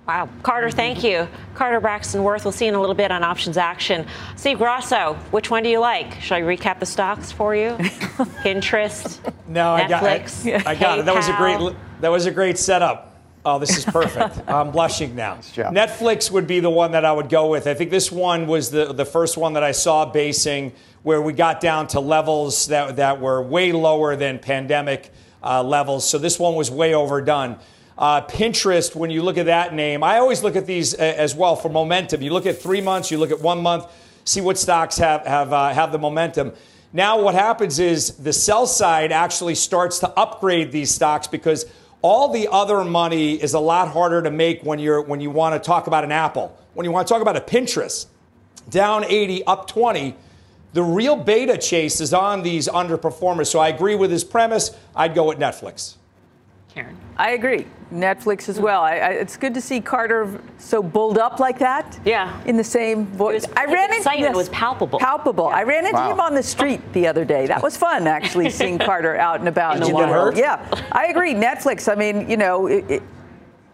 Wow. 0.07 0.29
Carter, 0.41 0.71
thank 0.71 1.03
you. 1.03 1.27
Carter 1.53 1.81
Braxton 1.81 2.23
Worth, 2.23 2.45
we'll 2.45 2.53
see 2.53 2.65
you 2.65 2.69
in 2.69 2.75
a 2.75 2.79
little 2.79 2.95
bit 2.95 3.11
on 3.11 3.23
options 3.23 3.57
action. 3.57 4.07
Steve 4.37 4.57
Grasso, 4.57 5.15
which 5.31 5.51
one 5.51 5.63
do 5.63 5.69
you 5.69 5.79
like? 5.79 6.21
Should 6.21 6.35
I 6.35 6.41
recap 6.41 6.79
the 6.79 6.85
stocks 6.85 7.29
for 7.29 7.53
you? 7.55 7.71
Pinterest, 8.41 9.19
no, 9.49 9.77
Netflix, 9.77 10.47
I 10.47 10.51
got, 10.51 10.67
I, 10.67 10.71
I 10.71 10.75
got 10.75 10.99
it. 10.99 11.05
That 11.05 11.15
was 11.15 11.27
a 11.27 11.35
great 11.35 11.75
that 11.99 12.09
was 12.09 12.25
a 12.25 12.31
great 12.31 12.57
setup. 12.57 13.15
Oh, 13.43 13.59
this 13.59 13.77
is 13.77 13.85
perfect. 13.85 14.41
I'm 14.49 14.71
blushing 14.71 15.15
now. 15.15 15.35
Netflix 15.35 16.31
would 16.31 16.47
be 16.47 16.59
the 16.59 16.69
one 16.69 16.91
that 16.91 17.05
I 17.05 17.11
would 17.11 17.29
go 17.29 17.47
with. 17.47 17.65
I 17.65 17.73
think 17.73 17.91
this 17.91 18.11
one 18.11 18.45
was 18.45 18.71
the, 18.71 18.91
the 18.91 19.05
first 19.05 19.37
one 19.37 19.53
that 19.53 19.63
I 19.63 19.71
saw 19.71 20.05
basing 20.05 20.73
where 21.03 21.21
we 21.21 21.31
got 21.31 21.61
down 21.61 21.87
to 21.87 22.01
levels 22.01 22.67
that, 22.67 22.97
that 22.97 23.21
were 23.21 23.41
way 23.41 23.71
lower 23.71 24.17
than 24.17 24.39
pandemic 24.39 25.13
uh, 25.47 25.63
levels. 25.63 26.07
So 26.07 26.17
this 26.17 26.37
one 26.37 26.55
was 26.55 26.69
way 26.69 26.93
overdone. 26.93 27.57
Uh, 27.97 28.21
Pinterest, 28.21 28.95
when 28.95 29.09
you 29.09 29.23
look 29.23 29.37
at 29.37 29.47
that 29.47 29.73
name, 29.73 30.03
I 30.03 30.19
always 30.19 30.43
look 30.43 30.55
at 30.55 30.67
these 30.67 30.93
uh, 30.93 30.97
as 30.97 31.33
well 31.33 31.55
for 31.55 31.69
momentum. 31.69 32.21
You 32.21 32.31
look 32.31 32.45
at 32.45 32.61
three 32.61 32.81
months, 32.81 33.09
you 33.09 33.17
look 33.17 33.31
at 33.31 33.41
one 33.41 33.61
month, 33.63 33.85
see 34.23 34.41
what 34.41 34.57
stocks 34.57 34.97
have, 34.97 35.25
have, 35.25 35.53
uh, 35.53 35.73
have 35.73 35.91
the 35.91 35.97
momentum. 35.97 36.51
Now, 36.93 37.21
what 37.21 37.33
happens 37.33 37.79
is 37.79 38.15
the 38.17 38.33
sell 38.33 38.67
side 38.67 39.11
actually 39.11 39.55
starts 39.55 39.99
to 39.99 40.09
upgrade 40.09 40.71
these 40.71 40.93
stocks 40.93 41.27
because 41.27 41.65
all 42.01 42.31
the 42.31 42.47
other 42.51 42.83
money 42.83 43.33
is 43.33 43.53
a 43.53 43.59
lot 43.59 43.89
harder 43.89 44.21
to 44.21 44.31
make 44.31 44.63
when 44.63 44.79
you're 44.79 45.01
when 45.01 45.19
you 45.19 45.31
want 45.31 45.55
to 45.55 45.65
talk 45.65 45.87
about 45.87 46.03
an 46.03 46.11
Apple. 46.11 46.57
When 46.73 46.85
you 46.85 46.91
want 46.91 47.07
to 47.07 47.13
talk 47.13 47.21
about 47.21 47.35
a 47.35 47.41
Pinterest, 47.41 48.05
down 48.69 49.03
80, 49.05 49.43
up 49.45 49.67
20. 49.67 50.15
The 50.77 50.83
real 50.83 51.15
beta 51.15 51.57
chase 51.57 51.99
is 51.99 52.13
on 52.13 52.43
these 52.43 52.67
underperformers. 52.67 53.47
So 53.47 53.57
I 53.57 53.69
agree 53.69 53.95
with 53.95 54.11
his 54.11 54.23
premise. 54.23 54.77
I'd 54.95 55.15
go 55.15 55.23
with 55.23 55.39
Netflix. 55.39 55.95
Karen. 56.69 56.95
I 57.17 57.31
agree. 57.31 57.65
Netflix 57.91 58.47
as 58.47 58.59
well. 58.59 58.83
I, 58.83 58.97
I, 58.97 59.09
it's 59.13 59.37
good 59.37 59.55
to 59.55 59.61
see 59.61 59.81
Carter 59.81 60.39
so 60.59 60.83
bulled 60.83 61.17
up 61.17 61.39
like 61.39 61.57
that. 61.57 61.99
Yeah. 62.05 62.39
In 62.43 62.57
the 62.57 62.63
same 62.63 63.07
voice. 63.07 63.47
I 63.57 63.65
ran 63.65 63.91
into 63.91 64.07
him. 64.07 64.31
It 64.31 64.35
was 64.35 64.49
palpable. 64.49 64.99
Palpable. 64.99 65.49
Yeah. 65.49 65.55
I 65.55 65.63
ran 65.63 65.83
into 65.87 65.97
wow. 65.97 66.11
him 66.11 66.19
on 66.19 66.35
the 66.35 66.43
street 66.43 66.93
the 66.93 67.07
other 67.07 67.25
day. 67.25 67.47
That 67.47 67.63
was 67.63 67.75
fun, 67.75 68.05
actually, 68.05 68.51
seeing 68.51 68.77
Carter 68.77 69.15
out 69.15 69.39
and 69.39 69.49
about 69.49 69.77
in 69.77 69.81
the 69.81 69.89
wild. 69.89 70.37
Yeah. 70.37 70.63
I 70.91 71.07
agree. 71.07 71.33
Netflix. 71.33 71.91
I 71.91 71.95
mean, 71.95 72.29
you 72.29 72.37
know, 72.37 72.67
it, 72.67 72.85
it, 72.87 73.03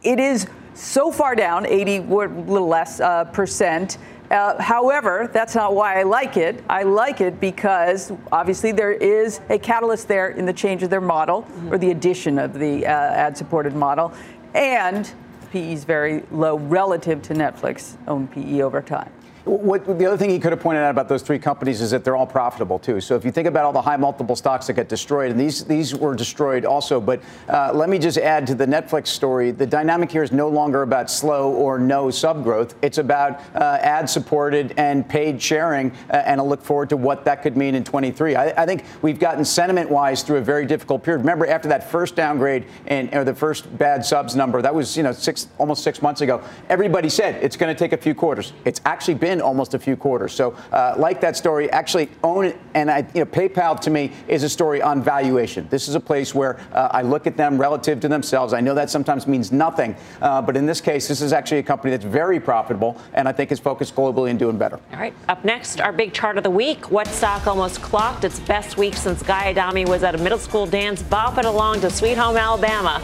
it 0.04 0.22
is 0.22 0.48
so 0.74 1.12
far 1.12 1.36
down, 1.36 1.66
80, 1.66 1.98
a 1.98 2.02
little 2.02 2.70
less 2.70 3.02
uh, 3.02 3.26
percent. 3.26 3.98
Uh, 4.34 4.60
however, 4.60 5.30
that's 5.32 5.54
not 5.54 5.76
why 5.76 6.00
I 6.00 6.04
like 6.04 6.38
it. 6.38 6.64
I 6.68 6.82
like 6.82 7.22
it 7.22 7.40
because 7.40 8.12
obviously 8.32 8.72
there 8.72 8.92
is 8.92 9.40
a 9.50 9.60
catalyst 9.60 10.08
there 10.08 10.30
in 10.30 10.48
the 10.48 10.54
change 10.54 10.82
of 10.82 10.90
their 10.90 11.02
model 11.02 11.48
or 11.70 11.78
the 11.78 11.92
addition 11.92 12.40
of 12.40 12.54
the 12.56 12.84
uh, 12.84 12.90
ad 12.90 13.38
supported 13.38 13.76
model. 13.76 14.12
And 14.56 15.12
PE 15.52 15.74
is 15.74 15.84
very 15.84 16.24
low 16.32 16.58
relative 16.58 17.22
to 17.24 17.36
Netflix 17.36 17.96
own 18.08 18.28
PE 18.28 18.64
over 18.64 18.82
time. 18.82 19.12
What, 19.46 20.00
the 20.00 20.06
other 20.06 20.16
thing 20.16 20.30
he 20.30 20.40
could 20.40 20.54
have 20.54 20.62
pointed 20.62 20.84
out 20.84 20.92
about 20.92 21.10
those 21.10 21.22
three 21.22 21.38
companies 21.38 21.82
is 21.82 21.92
that 21.92 22.06
they're 22.06 22.16
all 22.16 22.26
profitable 22.26 22.80
too. 22.80 23.02
So 23.02 23.18
if 23.18 23.26
you 23.26 23.32
think 23.32 23.46
about 23.46 23.66
all 23.66 23.74
the 23.74 23.82
high 23.82 23.98
multiple 23.98 24.38
stocks 24.38 24.68
that 24.68 24.74
get 24.74 24.88
destroyed, 24.88 25.32
and 25.32 25.40
these 25.40 25.66
these 25.66 25.94
were 25.94 26.16
destroyed 26.16 26.64
also. 26.64 27.02
But 27.02 27.22
uh, 27.50 27.72
let 27.74 27.90
me 27.90 28.00
just 28.00 28.18
add 28.18 28.48
to 28.48 28.56
the 28.56 28.66
Netflix 28.66 29.08
story: 29.08 29.52
the 29.52 29.66
dynamic 29.66 30.10
here 30.10 30.24
is 30.24 30.32
no 30.32 30.48
longer 30.48 30.82
about 30.82 31.12
slow 31.12 31.52
or 31.52 31.78
no 31.78 32.10
sub 32.10 32.44
growth. 32.46 32.76
It's 32.82 33.00
about 33.00 33.42
uh, 33.54 33.80
ad 33.82 34.10
supported 34.10 34.74
and 34.78 35.08
paid 35.08 35.42
sharing, 35.42 35.92
uh, 36.10 36.24
and 36.26 36.40
I 36.40 36.44
look 36.46 36.64
forward 36.64 36.88
to 36.90 36.98
what 36.98 37.26
that 37.26 37.42
could 37.42 37.58
mean 37.58 37.76
in 37.76 37.84
23. 37.84 38.38
I, 38.38 38.64
I 38.64 38.66
think 38.66 38.86
we've 39.02 39.20
gotten 39.20 39.44
sentiment 39.44 39.90
wise 39.90 40.24
through 40.24 40.38
a 40.38 40.42
very 40.42 40.66
difficult 40.66 41.04
period. 41.04 41.20
Remember, 41.20 41.48
after 41.48 41.68
that 41.68 41.92
first 41.92 42.16
downgrade 42.16 42.66
and 42.88 43.14
or 43.14 43.26
the 43.26 43.36
first 43.36 43.78
bad 43.78 44.06
subs 44.06 44.38
number, 44.38 44.62
that 44.62 44.74
was 44.74 44.96
you 44.96 45.04
know 45.04 45.12
six 45.12 45.50
almost 45.58 45.84
six 45.84 46.02
months 46.02 46.22
ago. 46.22 46.42
Everybody 46.70 47.10
said 47.10 47.44
it's 47.44 47.58
going 47.58 47.76
to 47.76 47.78
take 47.78 47.92
a 47.92 47.98
few 47.98 48.16
quarters. 48.16 48.54
It's 48.64 48.80
actually 48.86 49.16
been 49.16 49.33
almost 49.42 49.74
a 49.74 49.80
few 49.80 49.96
quarters. 49.96 50.34
So, 50.34 50.56
uh, 50.72 50.96
like 50.98 51.22
that 51.22 51.36
story, 51.38 51.70
actually 51.72 52.10
own 52.24 52.46
it. 52.46 52.58
And 52.74 52.90
I, 52.90 53.00
you 53.14 53.22
know, 53.22 53.26
PayPal 53.26 53.80
to 53.82 53.90
me 53.90 54.12
is 54.28 54.44
a 54.44 54.50
story 54.50 54.82
on 54.82 55.02
valuation. 55.02 55.68
This 55.70 55.88
is 55.88 55.96
a 55.96 56.00
place 56.00 56.34
where 56.34 56.60
uh, 56.74 56.90
I 56.92 57.02
look 57.02 57.28
at 57.28 57.38
them 57.38 57.60
relative 57.60 58.00
to 58.02 58.08
themselves. 58.08 58.54
I 58.54 58.62
know 58.62 58.74
that 58.74 58.90
sometimes 58.90 59.28
means 59.28 59.52
nothing, 59.52 59.96
uh, 60.22 60.42
but 60.42 60.58
in 60.58 60.66
this 60.66 60.82
case, 60.82 61.08
this 61.08 61.22
is 61.22 61.34
actually 61.34 61.60
a 61.60 61.64
company 61.64 61.92
that's 61.92 62.06
very 62.06 62.40
profitable 62.40 62.98
and 63.14 63.28
I 63.28 63.32
think 63.32 63.52
is 63.52 63.60
focused 63.60 63.96
globally 63.96 64.30
and 64.30 64.40
doing 64.40 64.58
better. 64.58 64.80
All 64.92 65.00
right. 65.00 65.14
Up 65.30 65.44
next, 65.46 65.82
our 65.82 65.92
big 65.92 66.14
chart 66.14 66.38
of 66.38 66.44
the 66.44 66.50
week. 66.50 66.92
What 66.92 67.08
stock 67.08 67.48
almost 67.48 67.82
clocked 67.82 68.24
its 68.24 68.40
best 68.40 68.78
week 68.78 68.96
since 68.96 69.24
Guy 69.24 69.50
Adami 69.50 69.86
was 69.86 70.04
at 70.04 70.16
a 70.16 70.18
middle 70.18 70.40
school 70.40 70.66
dance, 70.66 71.02
bopping 71.04 71.46
along 71.46 71.82
to 71.82 71.90
Sweet 71.90 72.18
Home 72.18 72.38
Alabama. 72.38 73.02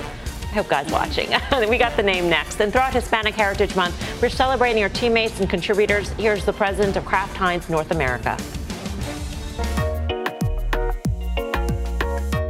I 0.49 0.53
hope 0.53 0.67
God's 0.67 0.91
watching. 0.91 1.29
we 1.69 1.77
got 1.77 1.95
the 1.95 2.01
name 2.01 2.27
next. 2.27 2.59
And 2.59 2.71
throughout 2.71 2.91
Hispanic 2.91 3.35
Heritage 3.35 3.75
Month, 3.75 3.95
we're 4.19 4.29
celebrating 4.29 4.81
our 4.81 4.89
teammates 4.89 5.39
and 5.39 5.47
contributors. 5.47 6.09
Here's 6.13 6.43
the 6.43 6.53
president 6.53 6.95
of 6.97 7.05
Kraft 7.05 7.37
Heinz 7.37 7.69
North 7.69 7.91
America. 7.91 8.35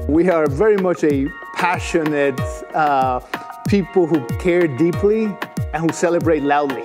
We 0.07 0.29
are 0.29 0.47
very 0.47 0.77
much 0.77 1.03
a 1.03 1.27
passionate 1.55 2.39
uh, 2.73 3.19
people 3.67 4.07
who 4.07 4.25
care 4.37 4.65
deeply 4.65 5.25
and 5.73 5.83
who 5.83 5.89
celebrate 5.91 6.43
loudly. 6.43 6.83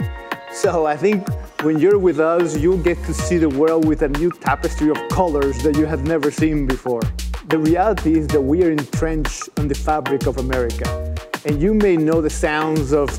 So 0.53 0.85
I 0.85 0.97
think 0.97 1.29
when 1.63 1.79
you're 1.79 1.99
with 1.99 2.19
us, 2.19 2.59
you'll 2.59 2.83
get 2.83 2.99
to 3.05 3.15
see 3.15 3.39
the 3.39 3.49
world 3.49 3.87
with 3.87 4.03
a 4.03 4.09
new 4.09 4.33
tapestry 4.33 4.91
of 4.91 4.99
colors 5.11 5.63
that 5.63 5.77
you 5.77 5.87
have 5.87 6.07
never 6.09 6.33
seen 6.33 6.67
before. 6.67 7.03
The 7.49 7.59
reality 7.59 8.19
is 8.19 8.27
that 8.29 8.41
we 8.41 8.65
are 8.65 8.71
entrenched 8.71 9.49
in 9.59 9.69
the 9.69 9.75
fabric 9.75 10.27
of 10.27 10.39
America. 10.39 11.04
And 11.47 11.61
you 11.61 11.75
may 11.75 11.95
know 11.95 12.23
the 12.23 12.31
sounds 12.31 12.93
of, 12.95 13.11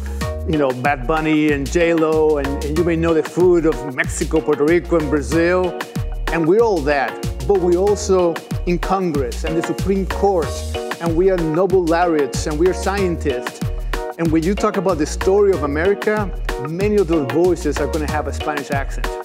you 0.49 0.57
know, 0.57 0.71
Bad 0.71 1.05
Bunny 1.05 1.51
and 1.51 1.69
J-Lo, 1.69 2.39
and, 2.39 2.47
and 2.65 2.75
you 2.75 2.83
may 2.83 2.95
know 2.95 3.13
the 3.13 3.21
food 3.21 3.67
of 3.67 3.95
Mexico, 3.95 4.41
Puerto 4.41 4.65
Rico, 4.65 4.97
and 4.97 5.09
Brazil. 5.11 5.79
And 6.33 6.47
we're 6.47 6.61
all 6.61 6.79
that. 6.79 7.13
But 7.47 7.59
we're 7.59 7.77
also 7.77 8.33
in 8.65 8.79
Congress 8.79 9.43
and 9.43 9.55
the 9.55 9.61
Supreme 9.61 10.07
Court, 10.07 10.47
and 11.01 11.15
we 11.15 11.29
are 11.29 11.38
Nobel 11.38 11.85
laureates, 11.85 12.47
and 12.47 12.57
we 12.57 12.67
are 12.67 12.73
scientists. 12.73 13.59
And 14.17 14.31
when 14.31 14.41
you 14.41 14.55
talk 14.55 14.77
about 14.77 14.97
the 14.97 15.05
story 15.05 15.51
of 15.51 15.61
America, 15.61 16.31
many 16.67 16.95
of 16.95 17.07
those 17.07 17.31
voices 17.31 17.77
are 17.77 17.85
going 17.85 18.07
to 18.07 18.11
have 18.11 18.25
a 18.25 18.33
Spanish 18.33 18.71
accent. 18.71 19.24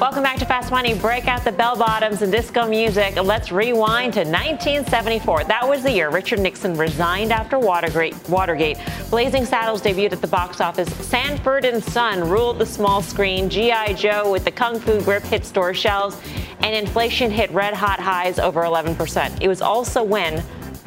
Welcome 0.00 0.22
back 0.22 0.38
to 0.38 0.46
Fast 0.46 0.70
Money. 0.70 0.94
Break 0.94 1.28
out 1.28 1.44
the 1.44 1.52
bell 1.52 1.76
bottoms 1.76 2.22
and 2.22 2.32
disco 2.32 2.66
music. 2.66 3.22
Let's 3.22 3.52
rewind 3.52 4.14
to 4.14 4.20
1974. 4.20 5.44
That 5.44 5.68
was 5.68 5.82
the 5.82 5.92
year 5.92 6.08
Richard 6.08 6.40
Nixon 6.40 6.74
resigned 6.74 7.34
after 7.34 7.58
Watergate. 7.58 8.78
Blazing 9.10 9.44
Saddles 9.44 9.82
debuted 9.82 10.14
at 10.14 10.22
the 10.22 10.26
box 10.26 10.62
office. 10.62 10.88
Sanford 11.06 11.66
and 11.66 11.84
Son 11.84 12.26
ruled 12.26 12.58
the 12.58 12.64
small 12.64 13.02
screen. 13.02 13.50
G.I. 13.50 13.92
Joe 13.92 14.32
with 14.32 14.46
the 14.46 14.50
Kung 14.50 14.80
Fu 14.80 15.02
grip 15.02 15.22
hit 15.22 15.44
store 15.44 15.74
shelves. 15.74 16.18
And 16.60 16.74
inflation 16.74 17.30
hit 17.30 17.50
red 17.50 17.74
hot 17.74 18.00
highs 18.00 18.38
over 18.38 18.62
11%. 18.62 19.42
It 19.42 19.48
was 19.48 19.60
also 19.60 20.02
when 20.02 20.38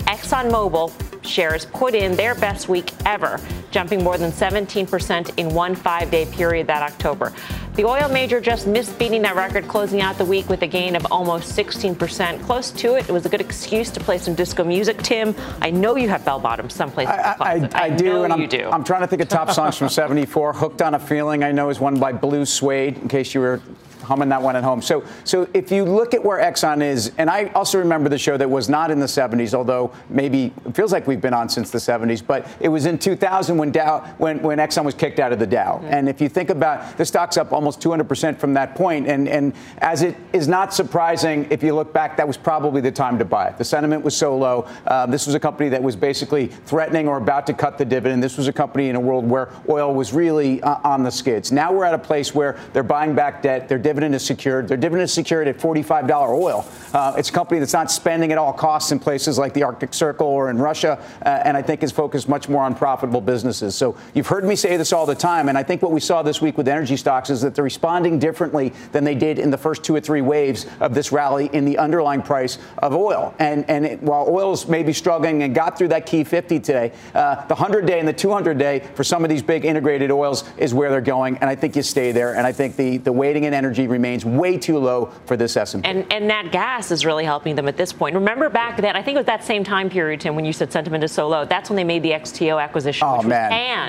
ExxonMobil 0.07 0.91
shares 1.25 1.65
put 1.65 1.95
in 1.95 2.15
their 2.15 2.35
best 2.35 2.69
week 2.69 2.91
ever, 3.05 3.39
jumping 3.71 4.03
more 4.03 4.17
than 4.17 4.31
17% 4.31 5.37
in 5.37 5.49
one 5.53 5.75
five 5.75 6.11
day 6.11 6.25
period 6.25 6.67
that 6.67 6.81
October. 6.81 7.33
The 7.75 7.85
oil 7.85 8.07
major 8.07 8.39
just 8.39 8.67
missed 8.67 8.99
beating 8.99 9.23
that 9.23 9.35
record, 9.35 9.67
closing 9.67 10.01
out 10.01 10.19
the 10.19 10.25
week 10.25 10.47
with 10.47 10.61
a 10.61 10.67
gain 10.67 10.95
of 10.95 11.07
almost 11.09 11.57
16%. 11.57 12.39
Close 12.43 12.69
to 12.69 12.95
it. 12.95 13.09
It 13.09 13.11
was 13.11 13.25
a 13.25 13.29
good 13.29 13.41
excuse 13.41 13.89
to 13.91 13.99
play 13.99 14.19
some 14.19 14.35
disco 14.35 14.63
music. 14.63 15.01
Tim, 15.01 15.35
I 15.59 15.71
know 15.71 15.95
you 15.95 16.07
have 16.09 16.23
bell 16.23 16.39
bottoms 16.39 16.75
someplace. 16.75 17.07
I, 17.07 17.35
I, 17.39 17.55
I, 17.55 17.69
I 17.73 17.89
do, 17.89 18.25
and 18.25 18.33
I'm, 18.33 18.47
do. 18.47 18.69
I'm 18.69 18.83
trying 18.83 19.01
to 19.01 19.07
think 19.07 19.23
of 19.23 19.27
top 19.27 19.49
songs 19.49 19.75
from 19.75 19.89
74. 20.03 20.53
Hooked 20.53 20.83
on 20.83 20.93
a 20.93 20.99
Feeling, 20.99 21.43
I 21.43 21.51
know, 21.51 21.69
is 21.69 21.79
one 21.79 21.99
by 21.99 22.11
Blue 22.11 22.45
Swede, 22.45 22.97
in 22.97 23.07
case 23.07 23.33
you 23.33 23.41
were 23.41 23.59
humming 24.03 24.29
that 24.29 24.41
one 24.41 24.55
at 24.55 24.63
home. 24.63 24.81
So, 24.81 25.03
so 25.23 25.47
if 25.53 25.71
you 25.71 25.83
look 25.83 26.13
at 26.13 26.23
where 26.23 26.39
Exxon 26.39 26.83
is, 26.83 27.11
and 27.17 27.29
I 27.29 27.45
also 27.55 27.79
remember 27.79 28.09
the 28.09 28.17
show 28.17 28.37
that 28.37 28.49
was 28.49 28.69
not 28.69 28.91
in 28.91 28.99
the 28.99 29.05
70s, 29.05 29.53
although 29.53 29.91
maybe 30.09 30.53
it 30.65 30.75
feels 30.75 30.91
like 30.91 31.07
we've 31.07 31.21
been 31.21 31.33
on 31.33 31.49
since 31.49 31.71
the 31.71 31.77
70s, 31.77 32.25
but 32.25 32.47
it 32.59 32.69
was 32.69 32.85
in 32.85 32.97
2000 32.97 33.57
when 33.57 33.71
Dow, 33.71 34.01
when, 34.17 34.41
when 34.41 34.57
Exxon 34.59 34.83
was 34.83 34.93
kicked 34.93 35.19
out 35.19 35.31
of 35.33 35.39
the 35.39 35.47
Dow. 35.47 35.75
Mm-hmm. 35.77 35.85
And 35.85 36.09
if 36.09 36.21
you 36.21 36.29
think 36.29 36.49
about 36.49 36.97
the 36.97 37.05
stock's 37.05 37.37
up 37.37 37.51
almost 37.51 37.79
200% 37.81 38.37
from 38.37 38.53
that 38.53 38.75
point, 38.75 39.07
and, 39.07 39.27
and 39.27 39.53
as 39.79 40.01
it 40.01 40.15
is 40.33 40.47
not 40.47 40.73
surprising, 40.73 41.47
if 41.49 41.63
you 41.63 41.73
look 41.73 41.93
back, 41.93 42.17
that 42.17 42.27
was 42.27 42.37
probably 42.37 42.81
the 42.81 42.91
time 42.91 43.17
to 43.19 43.25
buy 43.25 43.47
it. 43.47 43.57
The 43.57 43.63
sentiment 43.63 44.03
was 44.03 44.15
so 44.15 44.37
low. 44.37 44.67
Uh, 44.85 45.05
this 45.05 45.25
was 45.25 45.35
a 45.35 45.39
company 45.39 45.69
that 45.69 45.81
was 45.81 45.95
basically 45.95 46.47
threatening 46.47 47.07
or 47.07 47.17
about 47.17 47.47
to 47.47 47.53
cut 47.53 47.77
the 47.77 47.85
dividend. 47.85 48.21
This 48.21 48.37
was 48.37 48.47
a 48.47 48.53
company 48.53 48.89
in 48.89 48.95
a 48.95 48.99
world 48.99 49.27
where 49.27 49.49
oil 49.69 49.93
was 49.93 50.13
really 50.13 50.61
uh, 50.61 50.79
on 50.83 51.03
the 51.03 51.11
skids. 51.11 51.51
Now 51.51 51.71
we're 51.71 51.85
at 51.85 51.93
a 51.93 51.99
place 51.99 52.35
where 52.35 52.59
they're 52.73 52.83
buying 52.83 53.15
back 53.15 53.41
debt. 53.41 53.67
They're 53.69 53.77
dividend 53.93 54.15
is 54.15 54.25
secured. 54.25 54.67
Their 54.67 54.77
dividend 54.77 55.03
is 55.03 55.13
secured 55.13 55.47
at 55.47 55.59
$45 55.59 56.09
oil. 56.29 56.65
Uh, 56.93 57.13
it's 57.15 57.29
a 57.29 57.31
company 57.31 57.59
that's 57.59 57.73
not 57.73 57.91
spending 57.91 58.31
at 58.31 58.39
all 58.39 58.51
costs 58.51 58.91
in 58.91 58.97
places 58.97 59.37
like 59.37 59.53
the 59.53 59.61
Arctic 59.61 59.93
Circle 59.93 60.25
or 60.25 60.49
in 60.49 60.57
Russia, 60.57 60.99
uh, 61.23 61.29
and 61.45 61.55
I 61.55 61.61
think 61.61 61.83
is 61.83 61.91
focused 61.91 62.27
much 62.27 62.49
more 62.49 62.63
on 62.63 62.73
profitable 62.73 63.21
businesses. 63.21 63.75
So 63.75 63.95
you've 64.15 64.25
heard 64.25 64.45
me 64.45 64.55
say 64.55 64.77
this 64.77 64.93
all 64.93 65.05
the 65.05 65.13
time, 65.13 65.47
and 65.47 65.55
I 65.55 65.61
think 65.61 65.83
what 65.83 65.91
we 65.91 65.99
saw 65.99 66.23
this 66.23 66.41
week 66.41 66.57
with 66.57 66.67
energy 66.67 66.97
stocks 66.97 67.29
is 67.29 67.41
that 67.41 67.53
they're 67.53 67.63
responding 67.63 68.17
differently 68.17 68.73
than 68.93 69.03
they 69.03 69.13
did 69.13 69.37
in 69.37 69.51
the 69.51 69.59
first 69.59 69.83
two 69.83 69.93
or 69.93 69.99
three 69.99 70.21
waves 70.21 70.65
of 70.79 70.95
this 70.95 71.11
rally 71.11 71.51
in 71.53 71.65
the 71.65 71.77
underlying 71.77 72.23
price 72.23 72.57
of 72.79 72.95
oil. 72.95 73.35
And 73.37 73.63
and 73.69 73.85
it, 73.85 74.01
while 74.01 74.25
oil's 74.27 74.67
maybe 74.67 74.91
struggling 74.91 75.43
and 75.43 75.53
got 75.53 75.77
through 75.77 75.89
that 75.89 76.07
key 76.07 76.23
50 76.23 76.59
today, 76.61 76.93
uh, 77.13 77.45
the 77.45 77.53
100 77.53 77.85
day 77.85 77.99
and 77.99 78.07
the 78.07 78.13
200 78.13 78.57
day 78.57 78.79
for 78.95 79.03
some 79.03 79.23
of 79.23 79.29
these 79.29 79.43
big 79.43 79.65
integrated 79.65 80.09
oils 80.09 80.45
is 80.57 80.73
where 80.73 80.89
they're 80.89 80.99
going, 80.99 81.37
and 81.37 81.47
I 81.47 81.53
think 81.53 81.75
you 81.75 81.83
stay 81.83 82.11
there. 82.11 82.35
And 82.35 82.47
I 82.47 82.51
think 82.51 82.75
the 82.75 82.97
the 83.03 83.11
weighting 83.11 83.43
in 83.43 83.53
energy 83.53 83.82
remains 83.87 84.25
way 84.25 84.57
too 84.57 84.77
low 84.77 85.11
for 85.25 85.37
this 85.37 85.55
S&P. 85.57 85.87
And, 85.87 86.11
and 86.11 86.29
that 86.29 86.51
gas 86.51 86.91
is 86.91 87.05
really 87.05 87.25
helping 87.25 87.55
them 87.55 87.67
at 87.67 87.77
this 87.77 87.93
point. 87.93 88.15
Remember 88.15 88.49
back 88.49 88.77
then, 88.77 88.95
I 88.95 89.01
think 89.01 89.15
it 89.15 89.19
was 89.19 89.25
that 89.27 89.43
same 89.43 89.63
time 89.63 89.89
period, 89.89 90.21
Tim, 90.21 90.35
when 90.35 90.45
you 90.45 90.53
said 90.53 90.71
sentiment 90.71 91.03
is 91.03 91.11
so 91.11 91.27
low. 91.27 91.45
That's 91.45 91.69
when 91.69 91.75
they 91.75 91.83
made 91.83 92.03
the 92.03 92.11
XTO 92.11 92.61
acquisition, 92.61 93.07
oh, 93.07 93.17
which 93.17 93.27
man. 93.27 93.43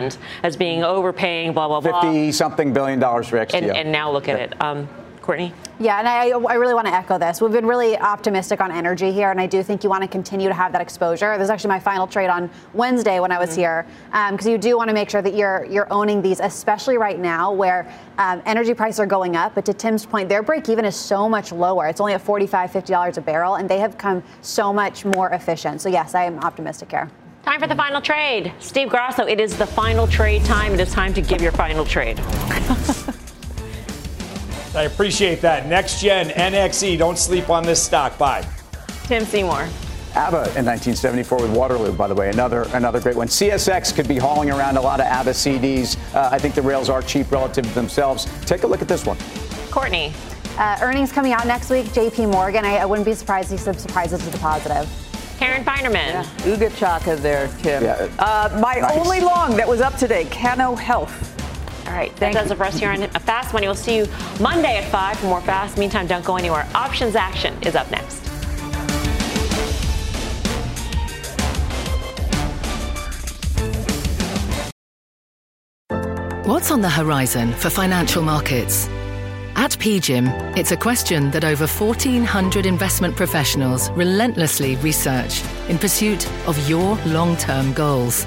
was 0.05 0.17
panned 0.17 0.19
as 0.43 0.57
being 0.57 0.83
overpaying, 0.83 1.53
blah, 1.53 1.69
blah, 1.69 1.81
blah. 1.81 2.01
50 2.03 2.33
something 2.33 2.73
billion 2.73 2.99
dollars 2.99 3.29
for 3.29 3.37
XTO. 3.37 3.55
And, 3.55 3.71
and 3.71 3.93
now 3.93 4.11
look 4.11 4.29
at 4.29 4.41
it. 4.41 4.61
Um, 4.61 4.89
Courtney? 5.25 5.55
Yeah, 5.81 5.99
and 5.99 6.07
I, 6.07 6.29
I 6.29 6.55
really 6.55 6.75
want 6.75 6.87
to 6.87 6.93
echo 6.93 7.19
this. 7.19 7.41
We've 7.41 7.51
been 7.51 7.67
really 7.67 7.99
optimistic 7.99 8.61
on 8.61 8.71
energy 8.71 9.11
here, 9.11 9.31
and 9.31 9.41
I 9.41 9.47
do 9.47 9.63
think 9.63 9.83
you 9.83 9.89
want 9.89 10.03
to 10.03 10.09
continue 10.09 10.49
to 10.49 10.55
have 10.55 10.71
that 10.73 10.83
exposure. 10.83 11.37
This 11.39 11.47
is 11.47 11.51
actually 11.51 11.71
my 11.71 11.81
final 11.81 12.07
trade 12.07 12.29
on 12.29 12.51
Wednesday 12.75 13.21
when 13.21 13.33
I 13.33 13.39
was 13.39 13.51
mm-hmm. 13.51 13.61
here, 13.61 13.87
because 14.31 14.47
um, 14.47 14.53
you 14.53 14.59
do 14.59 14.77
want 14.77 14.89
to 14.89 14.95
make 14.95 15.09
sure 15.09 15.23
that 15.23 15.35
you're 15.35 15.65
you're 15.65 15.91
owning 15.91 16.21
these, 16.21 16.41
especially 16.41 16.99
right 16.99 17.19
now 17.19 17.51
where 17.51 17.91
um, 18.19 18.43
energy 18.45 18.75
prices 18.75 19.01
are 19.01 19.07
going 19.07 19.35
up. 19.35 19.55
But 19.55 19.65
to 19.65 19.73
Tim's 19.73 20.05
point, 20.05 20.29
their 20.29 20.43
break 20.43 20.69
even 20.69 20.85
is 20.85 20.95
so 20.95 21.27
much 21.27 21.53
lower. 21.53 21.89
It's 21.89 22.01
only 22.01 22.13
at 22.13 22.21
45 22.21 22.71
$50 22.71 23.17
a 23.17 23.21
barrel, 23.23 23.55
and 23.55 23.69
they 23.69 23.79
have 23.79 23.97
come 23.97 24.23
so 24.43 24.73
much 24.73 25.07
more 25.07 25.31
efficient. 25.31 25.81
So 25.81 25.89
yes, 25.89 26.15
I 26.15 26.25
am 26.25 26.39
optimistic 26.41 26.91
here. 26.91 27.11
Time 27.45 27.61
for 27.61 27.67
the 27.67 27.75
final 27.75 28.01
trade. 28.01 28.53
Steve 28.59 28.91
Grasso, 28.91 29.27
it 29.27 29.41
is 29.41 29.57
the 29.57 29.67
final 29.67 30.07
trade 30.07 30.45
time. 30.45 30.75
It 30.75 30.81
is 30.81 30.93
time 30.93 31.15
to 31.15 31.23
give 31.23 31.41
your 31.41 31.53
final 31.53 31.85
trade. 31.85 32.21
I 34.75 34.83
appreciate 34.83 35.41
that. 35.43 35.65
NexGen 35.65 36.33
NXE. 36.33 36.99
Don't 36.99 37.19
sleep 37.19 37.49
on 37.51 37.63
this 37.65 37.83
stock. 37.83 38.19
Bye. 38.19 38.47
Tim 39.05 39.25
Seymour. 39.25 39.69
ABBA 40.17 40.37
in 40.57 40.65
1974 40.65 41.43
with 41.43 41.51
Waterloo, 41.57 41.93
by 41.93 42.07
the 42.07 42.15
way, 42.15 42.31
another 42.31 42.63
another 42.73 43.01
great 43.01 43.17
one. 43.17 43.27
CSX 43.27 43.93
could 43.95 44.07
be 44.07 44.17
hauling 44.17 44.51
around 44.51 44.77
a 44.77 44.81
lot 44.81 45.01
of 45.01 45.07
ABBA 45.07 45.31
CDs. 45.31 45.97
Uh, 46.15 46.29
I 46.31 46.39
think 46.39 46.55
the 46.55 46.63
rails 46.63 46.89
are 46.89 47.03
cheap 47.03 47.33
relative 47.33 47.65
to 47.65 47.75
themselves. 47.75 48.27
Take 48.47 48.63
a 48.63 48.67
look 48.67 48.81
at 48.81 48.87
this 48.87 49.05
one. 49.05 49.17
Courtney. 49.73 50.13
Uh, 50.57 50.79
earnings 50.83 51.11
coming 51.11 51.33
out 51.33 51.49
next 51.49 51.69
week. 51.69 51.93
J.P. 51.93 52.27
Morgan. 52.27 52.65
I, 52.65 52.77
I 52.77 52.85
wouldn't 52.85 53.07
be 53.07 53.15
surprised 53.15 53.53
if 53.53 53.59
some 53.59 53.75
surprises 53.75 54.23
to 54.23 54.31
the 54.31 54.39
positive. 54.39 54.89
Karen 55.39 55.65
Finerman. 55.65 55.95
Yeah. 55.95 56.25
Uga 56.45 56.77
Chaka 56.77 57.17
there, 57.17 57.49
Tim. 57.59 57.83
Yeah. 57.83 58.09
Uh, 58.21 58.57
my 58.63 58.75
nice. 58.75 58.97
only 58.97 59.21
long 59.21 59.57
that 59.57 59.67
was 59.67 59.81
up 59.81 59.97
today, 59.97 60.27
Cano 60.27 60.77
Health. 60.77 61.34
All 61.87 61.93
right, 61.93 62.15
that 62.17 62.33
does 62.33 62.51
it 62.51 62.57
for 62.57 62.65
us 62.65 62.79
here 62.79 62.91
on 62.91 63.07
Fast 63.21 63.53
Money. 63.53 63.67
We'll 63.67 63.75
see 63.75 63.97
you 63.97 64.07
Monday 64.41 64.79
at 64.79 64.91
5 64.91 65.19
for 65.19 65.27
more 65.27 65.41
Fast. 65.41 65.79
Meantime, 65.79 66.07
don't 66.07 66.25
go 66.25 66.37
anywhere. 66.37 66.67
Options 66.75 67.15
Action 67.15 67.55
is 67.63 67.75
up 67.75 67.91
next. 67.91 68.21
What's 76.47 76.71
on 76.71 76.83
the 76.83 76.91
horizon 76.91 77.53
for 77.55 77.71
financial 77.71 78.23
markets? 78.23 78.89
At 79.57 79.71
PGIM, 79.73 80.57
it's 80.59 80.73
a 80.73 80.77
question 80.77 81.31
that 81.31 81.45
over 81.45 81.67
1,400 81.67 82.67
investment 82.67 83.17
professionals 83.17 83.91
relentlessly 83.93 84.77
research 84.77 85.43
in 85.69 85.79
pursuit 85.79 86.31
of 86.47 86.69
your 86.69 86.97
long 87.07 87.37
term 87.37 87.73
goals. 87.73 88.27